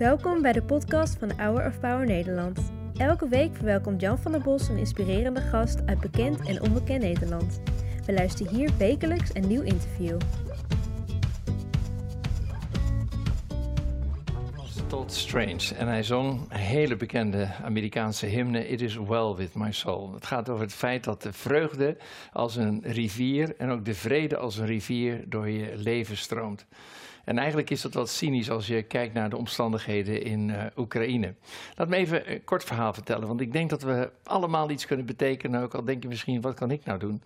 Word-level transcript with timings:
Welkom 0.00 0.42
bij 0.42 0.52
de 0.52 0.62
podcast 0.62 1.18
van 1.18 1.32
Hour 1.36 1.66
of 1.66 1.80
Power 1.80 2.06
Nederland. 2.06 2.72
Elke 2.96 3.28
week 3.28 3.56
verwelkomt 3.56 4.00
Jan 4.00 4.18
van 4.18 4.32
der 4.32 4.40
Bos 4.40 4.68
een 4.68 4.78
inspirerende 4.78 5.40
gast 5.40 5.86
uit 5.86 6.00
bekend 6.00 6.48
en 6.48 6.62
onbekend 6.62 7.02
Nederland. 7.02 7.60
We 8.06 8.12
luisteren 8.12 8.54
hier 8.54 8.70
wekelijks 8.78 9.34
een 9.34 9.48
nieuw 9.48 9.62
interview. 9.62 10.18
Todd 14.86 15.12
Strange. 15.12 15.74
En 15.78 15.86
hij 15.86 16.02
zong 16.02 16.40
een 16.48 16.58
hele 16.58 16.96
bekende 16.96 17.48
Amerikaanse 17.62 18.26
hymne, 18.26 18.68
It 18.68 18.80
is 18.80 18.96
well 18.96 19.34
with 19.36 19.54
my 19.54 19.72
soul. 19.72 20.12
Het 20.14 20.26
gaat 20.26 20.48
over 20.48 20.62
het 20.62 20.74
feit 20.74 21.04
dat 21.04 21.22
de 21.22 21.32
vreugde 21.32 21.96
als 22.32 22.56
een 22.56 22.80
rivier 22.84 23.54
en 23.58 23.70
ook 23.70 23.84
de 23.84 23.94
vrede 23.94 24.36
als 24.36 24.56
een 24.56 24.66
rivier 24.66 25.24
door 25.28 25.48
je 25.48 25.76
leven 25.76 26.16
stroomt. 26.16 26.66
En 27.30 27.38
eigenlijk 27.38 27.70
is 27.70 27.80
dat 27.80 27.94
wat 27.94 28.08
cynisch 28.08 28.50
als 28.50 28.66
je 28.66 28.82
kijkt 28.82 29.14
naar 29.14 29.30
de 29.30 29.36
omstandigheden 29.36 30.22
in 30.22 30.48
uh, 30.48 30.64
Oekraïne. 30.76 31.34
Laat 31.76 31.88
me 31.88 31.96
even 31.96 32.32
een 32.32 32.44
kort 32.44 32.64
verhaal 32.64 32.92
vertellen, 32.92 33.28
want 33.28 33.40
ik 33.40 33.52
denk 33.52 33.70
dat 33.70 33.82
we 33.82 34.10
allemaal 34.22 34.70
iets 34.70 34.86
kunnen 34.86 35.06
betekenen. 35.06 35.62
Ook 35.62 35.74
al 35.74 35.84
denk 35.84 36.02
je 36.02 36.08
misschien, 36.08 36.40
wat 36.40 36.54
kan 36.54 36.70
ik 36.70 36.84
nou 36.84 36.98
doen? 36.98 37.22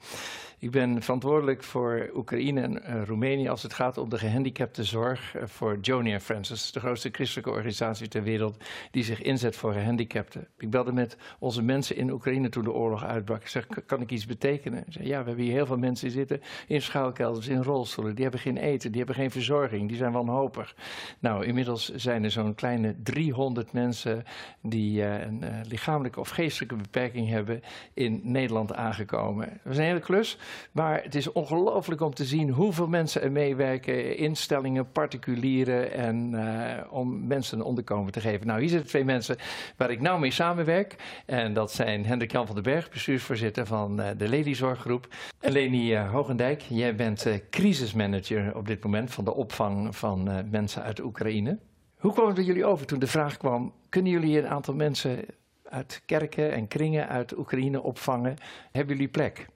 Ik 0.58 0.70
ben 0.70 1.02
verantwoordelijk 1.02 1.62
voor 1.62 2.10
Oekraïne 2.14 2.60
en 2.60 2.72
uh, 2.72 3.04
Roemenië 3.04 3.48
als 3.48 3.62
het 3.62 3.72
gaat 3.72 3.98
om 3.98 4.08
de 4.08 4.18
gehandicaptenzorg 4.18 5.34
uh, 5.36 5.42
voor 5.46 5.78
Joni 5.80 6.12
and 6.12 6.22
Francis, 6.22 6.72
de 6.72 6.80
grootste 6.80 7.08
christelijke 7.12 7.50
organisatie 7.50 8.08
ter 8.08 8.22
wereld 8.22 8.64
die 8.90 9.04
zich 9.04 9.22
inzet 9.22 9.56
voor 9.56 9.72
gehandicapten. 9.72 10.48
Ik 10.58 10.70
belde 10.70 10.92
met 10.92 11.16
onze 11.38 11.62
mensen 11.62 11.96
in 11.96 12.10
Oekraïne 12.10 12.48
toen 12.48 12.64
de 12.64 12.72
oorlog 12.72 13.04
uitbrak. 13.04 13.40
Ik 13.40 13.48
zeg, 13.48 13.66
kan 13.86 14.00
ik 14.00 14.10
iets 14.10 14.26
betekenen? 14.26 14.84
Zeg, 14.88 15.06
ja, 15.06 15.20
we 15.20 15.26
hebben 15.26 15.44
hier 15.44 15.54
heel 15.54 15.66
veel 15.66 15.78
mensen 15.78 16.10
zitten 16.10 16.40
in 16.66 16.82
schuilkelders, 16.82 17.48
in 17.48 17.62
rolstoelen. 17.62 18.14
Die 18.14 18.22
hebben 18.22 18.40
geen 18.40 18.56
eten, 18.56 18.90
die 18.90 18.98
hebben 18.98 19.16
geen 19.16 19.30
verzorging, 19.30 19.88
die 19.94 20.02
zijn 20.02 20.12
wanhopig. 20.12 20.74
Nou, 21.18 21.44
inmiddels 21.44 21.94
zijn 21.94 22.24
er 22.24 22.30
zo'n 22.30 22.54
kleine 22.54 22.94
300 23.02 23.72
mensen 23.72 24.24
die 24.62 25.00
uh, 25.00 25.20
een 25.20 25.44
lichamelijke 25.68 26.20
of 26.20 26.28
geestelijke 26.28 26.76
beperking 26.76 27.28
hebben 27.28 27.62
in 27.94 28.20
Nederland 28.22 28.74
aangekomen. 28.74 29.60
Dat 29.62 29.72
is 29.72 29.78
een 29.78 29.84
hele 29.84 30.00
klus. 30.00 30.38
Maar 30.72 31.02
het 31.02 31.14
is 31.14 31.32
ongelooflijk 31.32 32.00
om 32.00 32.14
te 32.14 32.24
zien 32.24 32.50
hoeveel 32.50 32.88
mensen 32.88 33.22
er 33.22 33.32
meewerken, 33.32 34.16
instellingen, 34.16 34.90
particulieren, 34.92 35.92
en 35.92 36.32
uh, 36.32 36.92
om 36.92 37.26
mensen 37.26 37.58
een 37.58 37.64
onderkomen 37.64 38.12
te 38.12 38.20
geven. 38.20 38.46
Nou, 38.46 38.60
hier 38.60 38.68
zitten 38.68 38.88
twee 38.88 39.04
mensen 39.04 39.36
waar 39.76 39.90
ik 39.90 40.00
nou 40.00 40.20
mee 40.20 40.30
samenwerk. 40.30 40.96
En 41.26 41.52
dat 41.52 41.72
zijn 41.72 42.06
Hendrik 42.06 42.32
Jan 42.32 42.46
van 42.46 42.54
den 42.54 42.64
Berg, 42.64 42.90
bestuursvoorzitter 42.90 43.66
van 43.66 44.00
uh, 44.00 44.06
de 44.16 44.28
Lelyzorggroep. 44.28 45.08
En 45.40 45.52
Leni 45.52 45.96
Hogendijk, 45.96 46.62
jij 46.68 46.94
bent 46.94 47.26
crisismanager 47.50 48.56
op 48.56 48.66
dit 48.66 48.84
moment 48.84 49.10
van 49.10 49.24
de 49.24 49.34
opvang 49.34 49.73
van 49.92 50.50
mensen 50.50 50.82
uit 50.82 51.00
Oekraïne. 51.00 51.58
Hoe 51.98 52.12
kwam 52.12 52.28
het 52.28 52.46
jullie 52.46 52.64
over 52.64 52.86
toen 52.86 52.98
de 52.98 53.06
vraag 53.06 53.36
kwam, 53.36 53.72
kunnen 53.88 54.12
jullie 54.12 54.38
een 54.38 54.48
aantal 54.48 54.74
mensen 54.74 55.24
uit 55.64 56.02
kerken 56.06 56.52
en 56.52 56.68
kringen 56.68 57.08
uit 57.08 57.38
Oekraïne 57.38 57.82
opvangen? 57.82 58.36
Hebben 58.72 58.94
jullie 58.94 59.10
plek? 59.10 59.48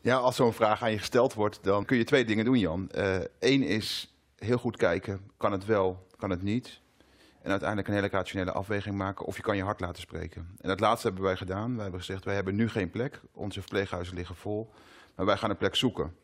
Ja, 0.00 0.16
als 0.16 0.36
zo'n 0.36 0.52
vraag 0.52 0.82
aan 0.82 0.90
je 0.90 0.98
gesteld 0.98 1.34
wordt, 1.34 1.58
dan 1.62 1.84
kun 1.84 1.96
je 1.96 2.04
twee 2.04 2.24
dingen 2.24 2.44
doen, 2.44 2.58
Jan. 2.58 2.88
Eén 3.38 3.62
uh, 3.62 3.70
is 3.70 4.14
heel 4.36 4.58
goed 4.58 4.76
kijken, 4.76 5.20
kan 5.36 5.52
het 5.52 5.64
wel, 5.64 6.06
kan 6.16 6.30
het 6.30 6.42
niet. 6.42 6.80
En 7.42 7.50
uiteindelijk 7.50 7.88
een 7.88 7.94
hele 7.94 8.08
rationele 8.08 8.52
afweging 8.52 8.96
maken 8.96 9.26
of 9.26 9.36
je 9.36 9.42
kan 9.42 9.56
je 9.56 9.62
hart 9.62 9.80
laten 9.80 10.00
spreken. 10.00 10.48
En 10.60 10.68
dat 10.68 10.80
laatste 10.80 11.06
hebben 11.06 11.24
wij 11.24 11.36
gedaan. 11.36 11.72
Wij 11.72 11.82
hebben 11.82 12.00
gezegd, 12.00 12.24
wij 12.24 12.34
hebben 12.34 12.54
nu 12.54 12.68
geen 12.68 12.90
plek. 12.90 13.20
Onze 13.32 13.60
verpleeghuizen 13.60 14.14
liggen 14.14 14.36
vol. 14.36 14.70
Maar 15.14 15.26
wij 15.26 15.36
gaan 15.36 15.50
een 15.50 15.56
plek 15.56 15.74
zoeken. 15.74 16.14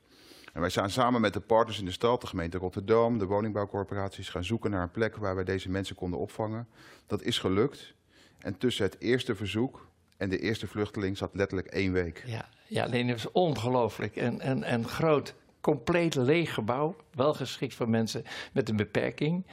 En 0.56 0.62
wij 0.62 0.70
zijn 0.70 0.90
samen 0.90 1.20
met 1.20 1.32
de 1.32 1.40
partners 1.40 1.78
in 1.78 1.84
de 1.84 1.90
stad, 1.90 2.20
de 2.20 2.26
gemeente 2.26 2.58
Rotterdam, 2.58 3.18
de 3.18 3.26
woningbouwcorporaties, 3.26 4.28
gaan 4.28 4.44
zoeken 4.44 4.70
naar 4.70 4.82
een 4.82 4.90
plek 4.90 5.16
waar 5.16 5.34
wij 5.34 5.44
deze 5.44 5.70
mensen 5.70 5.96
konden 5.96 6.18
opvangen. 6.18 6.68
Dat 7.06 7.22
is 7.22 7.38
gelukt. 7.38 7.94
En 8.38 8.58
tussen 8.58 8.84
het 8.84 8.96
eerste 9.00 9.34
verzoek 9.34 9.88
en 10.16 10.28
de 10.28 10.38
eerste 10.38 10.66
vluchteling 10.66 11.16
zat 11.16 11.30
letterlijk 11.34 11.68
één 11.68 11.92
week. 11.92 12.22
Ja, 12.26 12.48
ja 12.66 12.84
alleen 12.84 13.08
het 13.08 13.18
is 13.18 13.32
ongelooflijk. 13.32 14.16
En, 14.16 14.40
en, 14.40 14.62
en 14.62 14.88
groot, 14.88 15.34
compleet 15.60 16.14
leeg 16.14 16.54
gebouw. 16.54 16.96
Wel 17.14 17.34
geschikt 17.34 17.74
voor 17.74 17.88
mensen 17.88 18.24
met 18.52 18.68
een 18.68 18.76
beperking. 18.76 19.46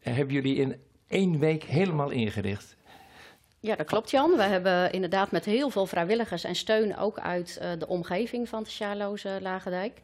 En 0.00 0.14
hebben 0.14 0.34
jullie 0.34 0.56
in 0.56 0.76
één 1.08 1.38
week 1.38 1.62
helemaal 1.62 2.10
ingericht. 2.10 2.76
Ja, 3.60 3.76
dat 3.76 3.86
klopt 3.86 4.10
Jan. 4.10 4.36
We 4.36 4.42
hebben 4.42 4.92
inderdaad 4.92 5.30
met 5.30 5.44
heel 5.44 5.70
veel 5.70 5.86
vrijwilligers 5.86 6.44
en 6.44 6.54
steun 6.54 6.96
ook 6.96 7.18
uit 7.18 7.58
uh, 7.62 7.70
de 7.78 7.88
omgeving 7.88 8.48
van 8.48 8.62
de 8.62 8.70
Sjaloze 8.70 9.38
Lagendijk 9.40 10.00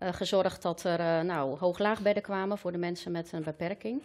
gezorgd 0.00 0.62
dat 0.62 0.84
er 0.84 1.00
uh, 1.00 1.20
nou, 1.20 1.58
hooglaagbedden 1.58 2.22
kwamen 2.22 2.58
voor 2.58 2.72
de 2.72 2.78
mensen 2.78 3.12
met 3.12 3.32
een 3.32 3.42
beperking. 3.42 4.02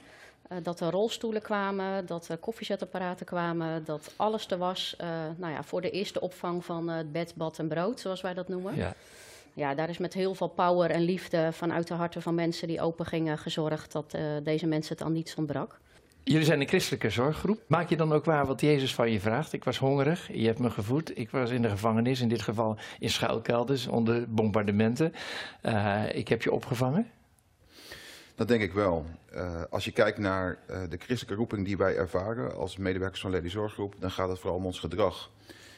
Uh, 0.52 0.58
dat 0.64 0.80
er 0.80 0.92
rolstoelen 0.92 1.42
kwamen, 1.42 2.06
dat 2.06 2.28
er 2.28 2.38
koffiezetapparaten 2.38 3.26
kwamen, 3.26 3.86
dat 3.86 4.12
alles 4.16 4.48
er 4.48 4.58
was 4.58 4.96
nou 5.38 5.54
ja, 5.54 5.64
voor 5.64 5.82
de 5.82 5.90
eerste 5.90 6.22
opvang 6.22 6.66
van 6.66 6.90
uh, 6.90 6.98
bed, 7.12 7.34
bad 7.36 7.60
en 7.60 7.68
brood, 7.68 8.00
zoals 8.00 8.22
wij 8.22 8.34
dat 8.34 8.48
noemen. 8.48 8.76
Ja. 8.76 8.94
Ja, 9.54 9.76
daar 9.76 9.90
is 9.90 9.98
met 9.98 10.14
heel 10.14 10.36
veel 10.36 10.48
power 10.48 10.90
en 10.90 11.02
liefde 11.02 11.52
vanuit 11.52 11.88
de 11.88 11.94
harten 11.94 12.22
van 12.22 12.36
mensen 12.36 12.68
die 12.68 12.82
open 12.82 13.06
gingen 13.06 13.38
gezorgd 13.38 13.92
dat 13.92 14.18
deze 14.44 14.68
mensen 14.68 14.96
het 14.96 15.06
aan 15.06 15.12
niets 15.12 15.36
ontbrak. 15.36 15.80
Jullie 16.28 16.46
zijn 16.46 16.62
een 16.62 16.68
christelijke 16.68 17.10
zorggroep. 17.10 17.62
Maak 17.68 17.90
je 17.90 17.98
dan 17.98 18.14
ook 18.14 18.26
waar 18.26 18.46
wat 18.46 18.62
Jezus 18.62 18.94
van 18.96 19.12
je 19.12 19.20
vraagt? 19.20 19.54
Ik 19.54 19.64
was 19.64 19.78
hongerig, 19.78 20.30
je 20.34 20.46
hebt 20.46 20.60
me 20.60 20.70
gevoed. 20.70 21.18
Ik 21.18 21.30
was 21.30 21.50
in 21.50 21.62
de 21.62 21.70
gevangenis, 21.70 22.22
in 22.22 22.28
dit 22.30 22.42
geval 22.42 22.78
in 23.00 23.10
schuilkelders 23.10 23.88
onder 23.88 24.30
bombardementen. 24.30 25.14
ik 26.14 26.28
heb 26.28 26.42
je 26.42 26.52
opgevangen. 26.52 27.08
Dat 28.36 28.48
denk 28.48 28.62
ik 28.62 28.74
wel. 28.74 29.06
Uh, 29.36 29.62
als 29.70 29.86
je 29.86 29.92
kijkt 29.92 30.18
naar 30.18 30.58
uh, 30.70 30.78
de 30.90 30.98
christelijke 30.98 31.40
roeping 31.40 31.66
die 31.66 31.78
wij 31.78 31.96
ervaren 31.96 32.56
als 32.56 32.78
medewerkers 32.78 33.22
van 33.22 33.32
Lady 33.32 33.50
Zorggroep, 33.50 33.96
dan 34.00 34.12
gaat 34.12 34.30
het 34.30 34.40
vooral 34.40 34.58
om 34.58 34.66
ons 34.66 34.80
gedrag. 34.80 35.32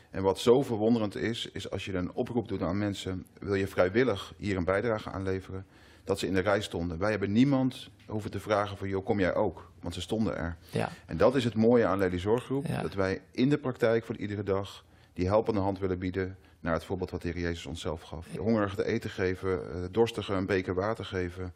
En 0.09 0.23
wat 0.23 0.39
zo 0.39 0.63
verwonderend 0.63 1.15
is, 1.15 1.49
is 1.53 1.71
als 1.71 1.85
je 1.85 1.93
een 1.93 2.11
oproep 2.13 2.47
doet 2.47 2.61
aan 2.61 2.77
mensen, 2.77 3.25
wil 3.39 3.55
je 3.55 3.67
vrijwillig 3.67 4.33
hier 4.37 4.57
een 4.57 4.63
bijdrage 4.63 5.09
aan 5.09 5.23
leveren, 5.23 5.65
dat 6.09 6.19
ze 6.19 6.27
in 6.27 6.33
de 6.33 6.39
rij 6.39 6.61
stonden. 6.61 6.97
Wij 6.97 7.09
hebben 7.11 7.31
niemand 7.31 7.89
hoeven 8.07 8.31
te 8.31 8.39
vragen 8.39 8.77
van, 8.77 8.87
joh, 8.87 9.05
kom 9.05 9.19
jij 9.19 9.35
ook? 9.35 9.71
Want 9.81 9.93
ze 9.93 10.01
stonden 10.01 10.37
er. 10.37 10.57
Ja. 10.71 10.89
En 11.05 11.17
dat 11.17 11.35
is 11.35 11.43
het 11.43 11.53
mooie 11.55 11.85
aan 11.85 11.97
Lady 11.99 12.17
Zorggroep, 12.17 12.65
Ja. 12.65 12.81
dat 12.81 12.93
wij 12.93 13.21
in 13.31 13.49
de 13.49 13.57
praktijk 13.57 14.05
voor 14.05 14.17
iedere 14.17 14.43
dag 14.43 14.85
die 15.13 15.27
helpende 15.27 15.59
hand 15.59 15.79
willen 15.79 15.99
bieden 15.99 16.37
naar 16.59 16.73
het 16.73 16.83
voorbeeld 16.83 17.11
wat 17.11 17.21
de 17.21 17.27
Heer 17.29 17.39
Jezus 17.41 17.65
onszelf 17.65 18.01
gaf. 18.01 18.27
Hongerigen 18.37 18.77
te 18.77 18.85
eten 18.85 19.09
geven, 19.09 19.49
uh, 19.49 19.83
dorstigen 19.91 20.35
een 20.35 20.45
beker 20.45 20.73
water 20.73 21.05
geven, 21.05 21.53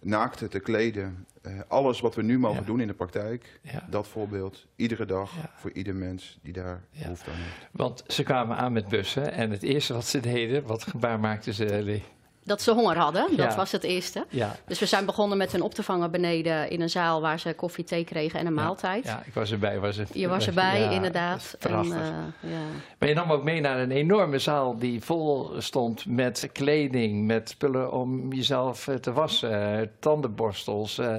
naakte 0.00 0.48
te 0.48 0.58
kleden. 0.60 1.26
Uh, 1.42 1.60
alles 1.68 2.00
wat 2.00 2.14
we 2.14 2.22
nu 2.22 2.38
mogen 2.38 2.60
Ja. 2.60 2.66
doen 2.66 2.80
in 2.80 2.86
de 2.86 2.94
praktijk, 2.94 3.60
Ja. 3.62 3.86
dat 3.90 4.08
voorbeeld, 4.08 4.66
iedere 4.76 5.04
dag 5.06 5.34
Ja. 5.36 5.50
voor 5.56 5.70
ieder 5.72 5.94
mens 5.94 6.38
die 6.42 6.52
daar 6.52 6.82
behoefte 7.02 7.30
aan 7.30 7.36
heeft. 7.36 7.66
Want 7.72 8.04
ze 8.06 8.22
kwamen 8.22 8.56
aan 8.56 8.72
met 8.72 8.88
bussen 8.88 9.32
en 9.32 9.50
het 9.50 9.62
eerste 9.62 9.92
wat 9.92 10.06
ze 10.06 10.20
deden, 10.20 10.66
wat 10.66 10.82
gebaar 10.82 11.20
maakten 11.20 11.54
ze? 11.54 12.00
Dat 12.46 12.62
ze 12.62 12.72
honger 12.72 12.96
hadden, 12.98 13.26
dat 13.36 13.50
Ja. 13.50 13.56
was 13.56 13.72
het 13.72 13.82
eerste. 13.82 14.26
Ja. 14.28 14.56
Dus 14.66 14.78
we 14.78 14.86
zijn 14.86 15.04
begonnen 15.06 15.38
met 15.38 15.52
hen 15.52 15.60
op 15.62 15.74
te 15.74 15.82
vangen 15.82 16.10
beneden 16.10 16.70
in 16.70 16.80
een 16.80 16.90
zaal 16.90 17.20
waar 17.20 17.40
ze 17.40 17.54
koffie, 17.54 17.84
thee 17.84 18.04
kregen 18.04 18.40
en 18.40 18.46
een 18.46 18.54
maaltijd. 18.54 19.04
Ja, 19.04 19.22
ik 19.26 19.34
was 19.34 19.50
erbij. 19.52 19.78
Was 19.80 19.96
het, 19.96 20.08
Je 20.12 20.28
was 20.28 20.46
erbij, 20.46 20.88
inderdaad. 20.94 21.56
prachtig. 21.58 21.92
En, 21.94 22.34
uh, 22.44 22.50
ja. 22.52 22.58
Maar 22.98 23.08
je 23.08 23.14
nam 23.14 23.32
ook 23.32 23.42
mee 23.42 23.60
naar 23.60 23.78
een 23.78 23.90
enorme 23.90 24.38
zaal 24.38 24.78
die 24.78 25.02
vol 25.02 25.50
stond 25.58 26.06
met 26.06 26.48
kleding, 26.52 27.26
met 27.26 27.48
spullen 27.48 27.92
om 27.92 28.32
jezelf 28.32 28.88
eh, 28.88 28.94
te 28.94 29.12
wassen, 29.12 29.78
eh, 29.80 29.86
tandenborstels. 30.00 30.98
eh. 30.98 31.14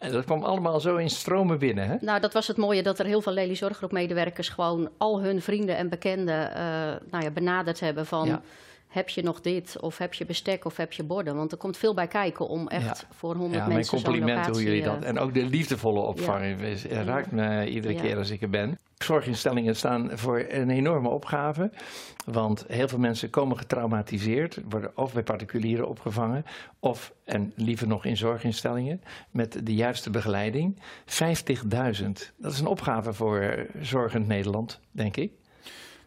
En 0.00 0.12
dat 0.12 0.24
kwam 0.24 0.42
allemaal 0.42 0.80
zo 0.80 0.96
in 0.96 1.10
stromen 1.10 1.58
binnen, 1.58 1.88
hè? 1.88 1.96
Nou, 2.00 2.20
dat 2.20 2.32
was 2.32 2.46
het 2.46 2.56
mooie 2.56 2.82
dat 2.82 2.98
er 2.98 3.06
heel 3.06 3.20
veel 3.22 3.32
Lely 3.32 3.54
Zorggroep-medewerkers 3.54 4.48
gewoon 4.48 4.90
al 4.98 5.20
hun 5.20 5.42
vrienden 5.42 5.76
en 5.76 5.88
bekenden 5.88 6.50
uh, 6.50 6.56
nou 7.10 7.24
ja, 7.24 7.30
benaderd 7.30 7.80
hebben 7.80 8.06
van... 8.06 8.26
Ja. 8.26 8.40
Heb 8.88 9.08
je 9.08 9.22
nog 9.22 9.40
dit, 9.40 9.76
of 9.80 9.98
heb 9.98 10.14
je 10.14 10.24
bestek, 10.24 10.64
of 10.64 10.76
heb 10.76 10.92
je 10.92 11.02
borden? 11.02 11.36
Want 11.36 11.52
er 11.52 11.58
komt 11.58 11.76
veel 11.76 11.94
bij 11.94 12.06
kijken 12.06 12.48
om 12.48 12.68
echt 12.68 12.84
Ja. 13.00 13.06
voor 13.16 13.34
honderd 13.34 13.54
Ja, 13.54 13.60
mijn 13.62 13.74
mensen 13.74 13.98
zo'n 13.98 14.06
complimenten 14.12 14.52
hoe 14.52 14.62
jullie 14.62 14.82
eh, 14.82 14.92
dat. 14.92 15.02
En 15.02 15.18
ook 15.18 15.34
de 15.34 15.44
liefdevolle 15.44 16.00
opvang 16.00 16.44
is- 16.60 16.86
eh, 16.86 17.04
raakt 17.04 17.30
me 17.30 17.68
iedere 17.68 17.94
keer 17.94 18.16
als 18.16 18.30
ik 18.30 18.42
er 18.42 18.50
ben. 18.50 18.78
Zorginstellingen 19.04 19.76
staan 19.76 20.10
voor 20.18 20.44
een 20.48 20.70
enorme 20.70 21.08
opgave. 21.08 21.70
Want 22.24 22.64
heel 22.68 22.88
veel 22.88 22.98
mensen 22.98 23.30
komen 23.30 23.58
getraumatiseerd, 23.58 24.60
worden 24.68 24.96
of 24.96 25.12
bij 25.12 25.22
particulieren 25.22 25.88
opgevangen, 25.88 26.44
of, 26.78 27.12
en 27.24 27.52
liever 27.56 27.86
nog 27.86 28.04
in 28.04 28.16
zorginstellingen, 28.16 29.02
met 29.30 29.60
de 29.66 29.74
juiste 29.74 30.10
begeleiding. 30.10 30.76
50.000. 30.76 30.82
Dat 32.36 32.52
is 32.52 32.60
een 32.60 32.66
opgave 32.66 33.12
voor 33.12 33.66
Zorgend 33.80 34.26
Nederland, 34.26 34.80
denk 34.90 35.16
ik. 35.16 35.32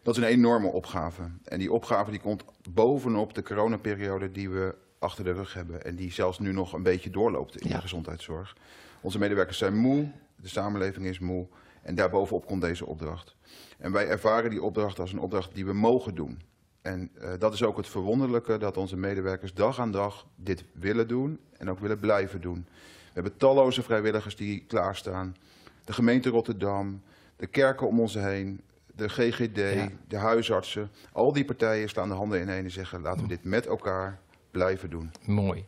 Dat 0.02 0.16
is 0.16 0.22
een 0.22 0.28
enorme 0.28 0.68
opgave. 0.68 1.22
En 1.44 1.58
die 1.58 1.72
opgave 1.72 2.10
die 2.10 2.20
komt 2.20 2.44
bovenop 2.70 3.34
de 3.34 3.42
coronaperiode 3.42 4.30
die 4.30 4.50
we 4.50 4.74
achter 4.98 5.24
de 5.24 5.32
rug 5.32 5.54
hebben. 5.54 5.84
En 5.84 5.96
die 5.96 6.12
zelfs 6.12 6.38
nu 6.38 6.52
nog 6.52 6.72
een 6.72 6.82
beetje 6.82 7.10
doorloopt 7.10 7.60
in 7.60 7.68
Ja. 7.68 7.74
de 7.74 7.80
gezondheidszorg. 7.80 8.56
Onze 9.00 9.18
medewerkers 9.18 9.58
zijn 9.58 9.76
moe, 9.76 10.10
de 10.36 10.48
samenleving 10.48 11.06
is 11.06 11.18
moe. 11.18 11.46
En 11.84 11.94
daarbovenop 11.94 12.46
komt 12.46 12.62
deze 12.62 12.86
opdracht. 12.86 13.36
En 13.78 13.92
wij 13.92 14.08
ervaren 14.08 14.50
die 14.50 14.62
opdracht 14.62 14.98
als 15.00 15.12
een 15.12 15.18
opdracht 15.18 15.54
die 15.54 15.64
we 15.66 15.72
mogen 15.72 16.14
doen. 16.14 16.40
En 16.82 17.10
uh, 17.22 17.30
dat 17.38 17.52
is 17.52 17.62
ook 17.62 17.76
het 17.76 17.88
verwonderlijke 17.88 18.56
dat 18.58 18.76
onze 18.76 18.96
medewerkers 18.96 19.54
dag 19.54 19.78
aan 19.80 19.90
dag 19.90 20.26
dit 20.36 20.64
willen 20.72 21.08
doen 21.08 21.38
en 21.58 21.70
ook 21.70 21.78
willen 21.78 21.98
blijven 21.98 22.40
doen. 22.40 22.66
hebben 23.12 23.36
talloze 23.36 23.82
vrijwilligers 23.82 24.36
die 24.36 24.64
klaarstaan. 24.66 25.36
De 25.84 25.92
gemeente 25.92 26.28
Rotterdam, 26.28 27.02
de 27.36 27.46
kerken 27.46 27.86
om 27.86 28.00
ons 28.00 28.14
heen, 28.14 28.60
de 28.94 29.08
GGD, 29.08 29.56
Ja. 29.56 29.88
de 30.08 30.16
huisartsen. 30.16 30.90
Al 31.12 31.32
die 31.32 31.44
partijen 31.44 31.88
slaan 31.88 32.08
de 32.08 32.14
handen 32.14 32.40
ineen 32.40 32.64
en 32.64 32.70
zeggen 32.70 33.00
laten 33.00 33.22
we 33.22 33.28
dit 33.28 33.44
met 33.44 33.66
elkaar 33.66 34.20
blijven 34.50 34.90
doen. 34.90 35.10
Mooi. 35.26 35.64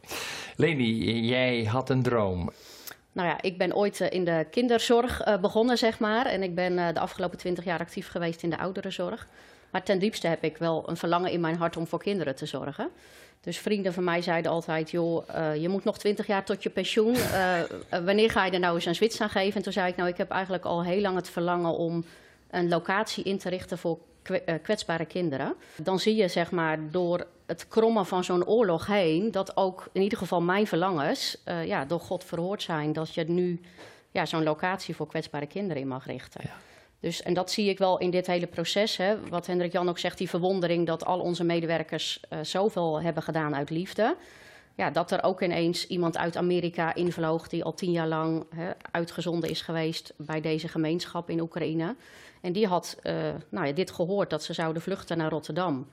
Leni, 0.56 1.20
jij 1.26 1.64
had 1.64 1.90
een 1.90 2.02
droom. 2.02 2.50
Nou 3.16 3.28
ja, 3.28 3.42
ik 3.42 3.58
ben 3.58 3.74
ooit 3.76 4.00
eh, 4.00 4.10
in 4.10 4.24
de 4.24 4.46
kinderzorg 4.50 5.20
eh, 5.20 5.38
begonnen, 5.38 5.78
zeg 5.78 5.98
maar. 5.98 6.26
En 6.26 6.42
ik 6.42 6.54
ben 6.54 6.78
eh, 6.78 6.94
de 6.94 7.00
afgelopen 7.00 7.38
twintig 7.38 7.64
jaar 7.64 7.78
actief 7.78 8.08
geweest 8.08 8.42
in 8.42 8.50
de 8.50 8.58
ouderenzorg. 8.58 9.26
Maar 9.70 9.82
ten 9.82 9.98
diepste 9.98 10.26
heb 10.26 10.44
ik 10.44 10.56
wel 10.56 10.88
een 10.88 10.96
verlangen 10.96 11.30
in 11.30 11.40
mijn 11.40 11.56
hart 11.56 11.76
om 11.76 11.86
voor 11.86 11.98
kinderen 11.98 12.34
te 12.34 12.46
zorgen. 12.46 12.88
Dus 13.40 13.58
vrienden 13.58 13.92
van 13.92 14.04
mij 14.04 14.22
zeiden 14.22 14.50
altijd, 14.50 14.90
joh, 14.90 15.26
je 15.58 15.68
moet 15.68 15.84
nog 15.84 15.98
twintig 15.98 16.26
jaar 16.26 16.44
tot 16.44 16.62
je 16.62 16.70
pensioen. 16.70 17.16
Wanneer 18.04 18.30
ga 18.30 18.44
je 18.44 18.50
er 18.50 18.58
nou 18.58 18.74
eens 18.74 18.84
een 18.84 18.94
zwits 18.94 19.20
aan 19.20 19.30
geven? 19.30 19.56
En 19.56 19.62
toen 19.62 19.72
zei 19.72 19.88
ik, 19.88 19.96
nou, 19.96 20.08
ik 20.08 20.16
heb 20.16 20.30
eigenlijk 20.30 20.64
al 20.64 20.84
heel 20.84 21.00
lang 21.00 21.16
het 21.16 21.30
verlangen 21.30 21.76
om 21.76 22.04
een 22.50 22.68
locatie 22.68 23.24
in 23.24 23.38
te 23.38 23.48
richten 23.48 23.78
voor 23.78 23.98
kwetsbare 24.62 25.04
kinderen. 25.04 25.54
Dan 25.76 25.98
zie 25.98 26.14
je, 26.16 26.28
zeg 26.28 26.50
maar, 26.50 26.78
door 26.90 27.26
het 27.46 27.68
krommen 27.68 28.06
van 28.06 28.24
zo'n 28.24 28.46
oorlog 28.46 28.86
heen, 28.86 29.30
dat 29.30 29.56
ook 29.56 29.88
in 29.92 30.02
ieder 30.02 30.18
geval 30.18 30.40
mijn 30.40 30.66
verlangens 30.66 31.42
eh, 31.44 31.66
ja, 31.66 31.84
door 31.84 32.00
God 32.00 32.24
verhoord 32.24 32.62
zijn. 32.62 32.92
Dat 32.92 33.14
je 33.14 33.24
nu 33.24 33.60
ja, 34.10 34.26
zo'n 34.26 34.42
locatie 34.42 34.96
voor 34.96 35.06
kwetsbare 35.06 35.46
kinderen 35.46 35.82
in 35.82 35.88
mag 35.88 36.06
richten. 36.06 36.40
Ja. 36.44 36.56
Dus, 37.00 37.22
en 37.22 37.34
dat 37.34 37.50
zie 37.50 37.68
ik 37.68 37.78
wel 37.78 37.98
in 37.98 38.10
dit 38.10 38.26
hele 38.26 38.46
proces. 38.46 38.96
Hè, 38.96 39.28
wat 39.28 39.46
Hendrik 39.46 39.72
Jan 39.72 39.88
ook 39.88 39.98
zegt, 39.98 40.18
die 40.18 40.28
verwondering 40.28 40.86
dat 40.86 41.04
al 41.04 41.20
onze 41.20 41.44
medewerkers 41.44 42.20
eh, 42.28 42.38
zoveel 42.42 43.02
hebben 43.02 43.22
gedaan 43.22 43.54
uit 43.54 43.70
liefde. 43.70 44.16
Ja, 44.76 44.90
dat 44.90 45.10
er 45.10 45.22
ook 45.22 45.42
ineens 45.42 45.86
iemand 45.86 46.16
uit 46.16 46.36
Amerika 46.36 46.94
invloog 46.94 47.48
die 47.48 47.64
al 47.64 47.74
tien 47.74 47.92
jaar 47.92 48.08
lang 48.08 48.44
hè, 48.54 48.70
uitgezonden 48.90 49.50
is 49.50 49.60
geweest 49.60 50.14
bij 50.16 50.40
deze 50.40 50.68
gemeenschap 50.68 51.30
in 51.30 51.40
Oekraïne. 51.40 51.96
En 52.40 52.52
die 52.52 52.66
had 52.66 52.98
eh, 53.02 53.14
nou 53.48 53.66
ja, 53.66 53.72
dit 53.72 53.90
gehoord 53.90 54.30
dat 54.30 54.44
ze 54.44 54.52
zouden 54.52 54.82
vluchten 54.82 55.16
naar 55.16 55.30
Rotterdam. 55.30 55.86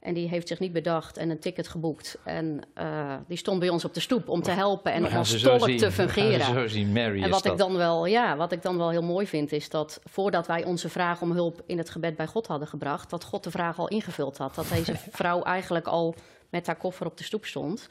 En 0.00 0.14
die 0.14 0.28
heeft 0.28 0.48
zich 0.48 0.58
niet 0.58 0.72
bedacht 0.72 1.16
en 1.16 1.30
een 1.30 1.38
ticket 1.38 1.68
geboekt. 1.68 2.18
En 2.24 2.60
eh, 2.74 3.14
die 3.28 3.36
stond 3.36 3.58
bij 3.60 3.68
ons 3.68 3.84
op 3.84 3.94
de 3.94 4.00
stoep 4.00 4.28
om 4.28 4.42
te 4.42 4.50
helpen 4.50 4.92
en 4.92 5.06
om 5.06 5.12
als 5.12 5.40
tolk 5.40 5.68
te 5.70 5.92
fungeren. 5.92 6.70
zien. 6.70 6.96
En 6.96 7.30
wat 7.30 7.44
ik, 7.44 7.56
dan 7.56 7.76
wel, 7.76 8.06
ja, 8.06 8.36
wat 8.36 8.52
ik 8.52 8.62
dan 8.62 8.76
wel 8.76 8.90
heel 8.90 9.02
mooi 9.02 9.26
vind, 9.26 9.52
is 9.52 9.68
dat 9.68 10.00
voordat 10.04 10.46
wij 10.46 10.64
onze 10.64 10.88
vraag 10.88 11.22
om 11.22 11.32
hulp 11.32 11.62
in 11.66 11.78
het 11.78 11.90
gebed 11.90 12.16
bij 12.16 12.26
God 12.26 12.46
hadden 12.46 12.68
gebracht, 12.68 13.10
dat 13.10 13.24
God 13.24 13.44
de 13.44 13.50
vraag 13.50 13.78
al 13.78 13.88
ingevuld 13.88 14.36
had. 14.36 14.54
Dat 14.54 14.68
deze 14.68 14.96
vrouw 15.10 15.42
eigenlijk 15.42 15.86
al 15.86 16.14
met 16.50 16.66
haar 16.66 16.76
koffer 16.76 17.06
op 17.06 17.16
de 17.16 17.24
stoep 17.24 17.44
stond. 17.44 17.88